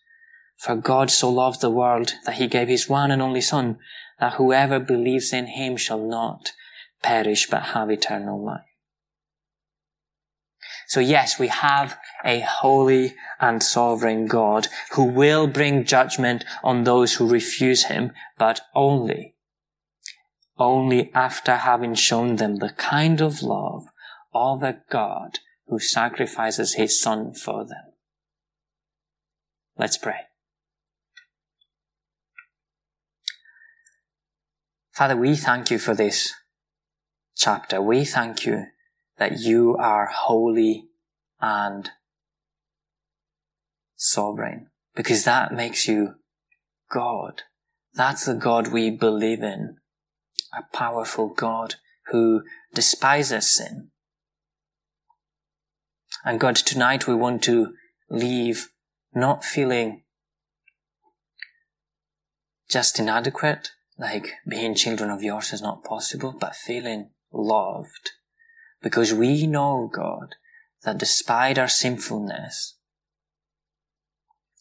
For 0.57 0.75
God 0.75 1.11
so 1.11 1.31
loved 1.31 1.61
the 1.61 1.71
world 1.71 2.15
that 2.25 2.37
he 2.37 2.47
gave 2.47 2.69
his 2.69 2.89
one 2.89 3.11
and 3.11 3.21
only 3.21 3.43
son, 3.43 3.79
that 4.19 4.35
whoever 4.35 4.81
believes 4.81 5.33
in 5.33 5.47
him 5.47 5.77
shall 5.77 6.01
not 6.01 6.53
perish 7.03 7.49
but 7.49 7.63
have 7.63 7.91
eternal 7.91 8.45
life. 8.45 8.63
So 10.89 11.01
yes, 11.01 11.39
we 11.39 11.49
have 11.49 11.99
a 12.25 12.41
holy 12.41 13.15
and 13.41 13.63
sovereign 13.63 14.27
God 14.27 14.69
who 14.93 15.05
will 15.05 15.47
bring 15.47 15.85
judgment 15.85 16.45
on 16.65 16.85
those 16.85 17.15
who 17.15 17.29
refuse 17.29 17.85
him, 17.85 18.13
but 18.39 18.63
only, 18.75 19.35
only 20.59 21.13
after 21.15 21.57
having 21.57 21.95
shown 21.95 22.37
them 22.37 22.57
the 22.57 22.71
kind 22.71 23.21
of 23.21 23.43
love 23.43 23.89
of 24.33 24.63
a 24.63 24.79
God 24.91 25.41
who 25.67 25.79
sacrifices 25.79 26.75
his 26.75 26.99
son 26.99 27.35
for 27.35 27.67
them. 27.67 27.93
Let's 29.77 29.99
pray. 29.99 30.21
Father, 34.93 35.17
we 35.17 35.37
thank 35.37 35.71
you 35.71 35.79
for 35.79 35.95
this 35.95 36.33
chapter. 37.39 37.81
We 37.81 38.05
thank 38.05 38.45
you 38.45 38.67
that 39.17 39.39
you 39.39 39.77
are 39.77 40.07
holy 40.07 40.89
and 41.41 41.91
sovereign 43.97 44.69
because 44.95 45.25
that 45.25 45.53
makes 45.53 45.87
you 45.89 46.17
God. 46.91 47.43
That's 47.95 48.27
the 48.27 48.35
God 48.35 48.69
we 48.69 48.91
believe 48.91 49.43
in. 49.43 49.77
A 50.57 50.63
powerful 50.77 51.29
God 51.29 51.77
who 52.07 52.43
despises 52.75 53.57
sin. 53.57 53.91
And 56.25 56.41
God, 56.41 56.57
tonight 56.57 57.07
we 57.07 57.15
want 57.15 57.43
to 57.45 57.75
leave 58.11 58.69
not 59.15 59.45
feeling 59.45 60.03
just 62.69 62.99
inadequate, 62.99 63.71
like 63.99 64.35
being 64.47 64.75
children 64.75 65.11
of 65.11 65.23
yours 65.23 65.53
is 65.53 65.63
not 65.63 65.85
possible, 65.85 66.33
but 66.33 66.57
feeling 66.57 67.11
loved. 67.33 68.11
Because 68.83 69.13
we 69.13 69.47
know, 69.47 69.91
God, 69.93 70.37
that 70.85 70.99
despite 70.99 71.59
our 71.59 71.69
sinfulness 71.69 72.77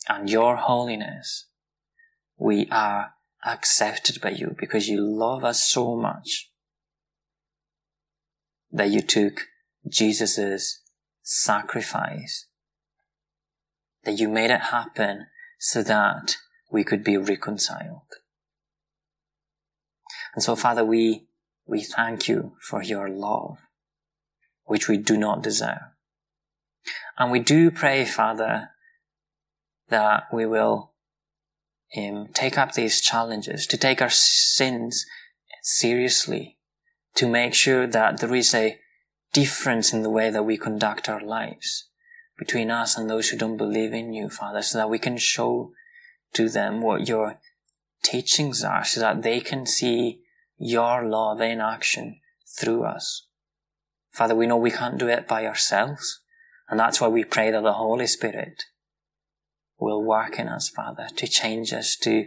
and 0.10 0.30
your 0.30 0.56
holiness, 0.56 1.48
we 2.38 2.68
are 2.72 3.12
accepted 3.46 4.20
by 4.22 4.30
you 4.30 4.56
because 4.60 4.88
you 4.88 5.02
love 5.02 5.44
us 5.44 5.64
so 5.64 5.96
much 5.96 6.50
that 8.72 8.90
you 8.90 9.02
took 9.02 9.42
Jesus' 9.88 10.82
sacrifice, 11.22 12.48
that 14.04 14.20
you 14.20 14.28
made 14.28 14.52
it 14.52 14.62
happen 14.62 15.28
so 15.60 15.84
that 15.84 16.38
we 16.72 16.84
could 16.84 17.04
be 17.04 17.18
reconciled. 17.18 18.02
And 20.34 20.44
so, 20.44 20.56
Father, 20.56 20.84
we, 20.84 21.27
we 21.68 21.84
thank 21.84 22.28
you 22.28 22.54
for 22.62 22.82
your 22.82 23.10
love, 23.10 23.58
which 24.66 24.88
we 24.88 24.98
do 24.98 25.18
not 25.18 25.44
deserve. 25.44 25.80
And 27.18 27.32
we 27.32 27.40
do 27.40 27.70
pray, 27.72 28.06
Father, 28.06 28.70
that 29.90 30.24
we 30.32 30.46
will 30.46 30.94
um, 31.96 32.30
take 32.34 32.58
up 32.58 32.74
these 32.74 33.02
challenges, 33.02 33.68
to 33.68 33.78
take 33.78 34.02
our 34.02 34.10
sins 34.10 35.06
seriously, 35.62 36.58
to 37.16 37.28
make 37.28 37.54
sure 37.54 37.88
that 37.88 38.20
there 38.20 38.36
is 38.36 38.54
a 38.54 38.80
difference 39.34 39.94
in 39.94 40.04
the 40.04 40.10
way 40.10 40.30
that 40.30 40.44
we 40.44 40.58
conduct 40.58 41.10
our 41.10 41.22
lives 41.22 41.90
between 42.38 42.72
us 42.72 42.98
and 42.98 43.10
those 43.10 43.30
who 43.30 43.38
don't 43.38 43.58
believe 43.58 43.94
in 43.94 44.14
you, 44.14 44.30
Father, 44.30 44.62
so 44.62 44.78
that 44.78 44.90
we 44.90 45.00
can 45.00 45.18
show 45.18 45.72
to 46.34 46.50
them 46.50 46.82
what 46.82 47.08
your 47.08 47.40
teachings 48.04 48.64
are, 48.64 48.86
so 48.86 49.00
that 49.00 49.24
they 49.24 49.40
can 49.40 49.66
see 49.66 50.22
your 50.58 51.04
love 51.08 51.42
in 51.42 51.62
action 51.62 52.20
through 52.58 52.84
us. 52.84 53.28
Father, 54.12 54.36
we 54.36 54.48
know 54.48 54.58
we 54.58 54.72
can't 54.72 54.98
do 54.98 55.08
it 55.08 55.28
by 55.28 55.46
ourselves, 55.46 56.22
and 56.70 56.80
that's 56.80 57.00
why 57.00 57.08
we 57.08 57.24
pray 57.24 57.52
that 57.52 57.64
the 57.64 57.74
Holy 57.74 58.08
Spirit 58.08 58.64
will 59.80 60.04
work 60.04 60.40
in 60.40 60.48
us, 60.48 60.70
Father, 60.70 61.08
to 61.16 61.28
change 61.28 61.72
us, 61.72 61.96
to 61.98 62.26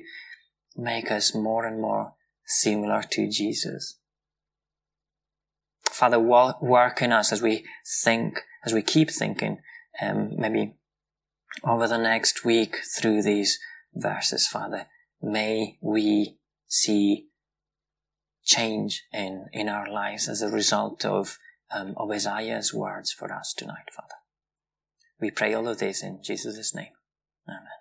make 0.77 1.11
us 1.11 1.35
more 1.35 1.67
and 1.67 1.81
more 1.81 2.15
similar 2.47 3.03
to 3.11 3.29
Jesus. 3.29 3.99
Father, 5.91 6.19
work 6.19 7.03
in 7.03 7.13
us 7.13 7.33
as 7.33 7.43
we 7.43 7.65
think, 8.05 8.41
as 8.65 8.73
we 8.73 8.83
keep 8.83 9.11
thinking, 9.11 9.59
um, 10.01 10.31
maybe 10.39 10.75
over 11.65 11.89
the 11.89 11.99
next 11.99 12.45
week 12.45 12.79
through 12.97 13.23
these 13.23 13.59
verses, 13.95 14.47
Father. 14.47 14.87
May 15.21 15.77
we 15.83 16.39
see 16.67 17.27
change 18.51 19.05
in, 19.13 19.47
in 19.53 19.69
our 19.69 19.89
lives 19.89 20.29
as 20.29 20.43
a 20.43 20.49
result 20.49 21.05
of, 21.05 21.39
um, 21.71 21.95
of 21.97 22.11
Isaiah's 22.11 22.75
words 22.75 23.13
for 23.13 23.33
us 23.33 23.55
tonight, 23.55 23.89
Father. 23.95 24.17
We 25.21 25.31
pray 25.31 25.55
all 25.55 25.69
of 25.69 25.79
this 25.79 26.03
in 26.03 26.21
Jesus' 26.23 26.75
name. 26.75 26.93
Amen. 27.49 27.80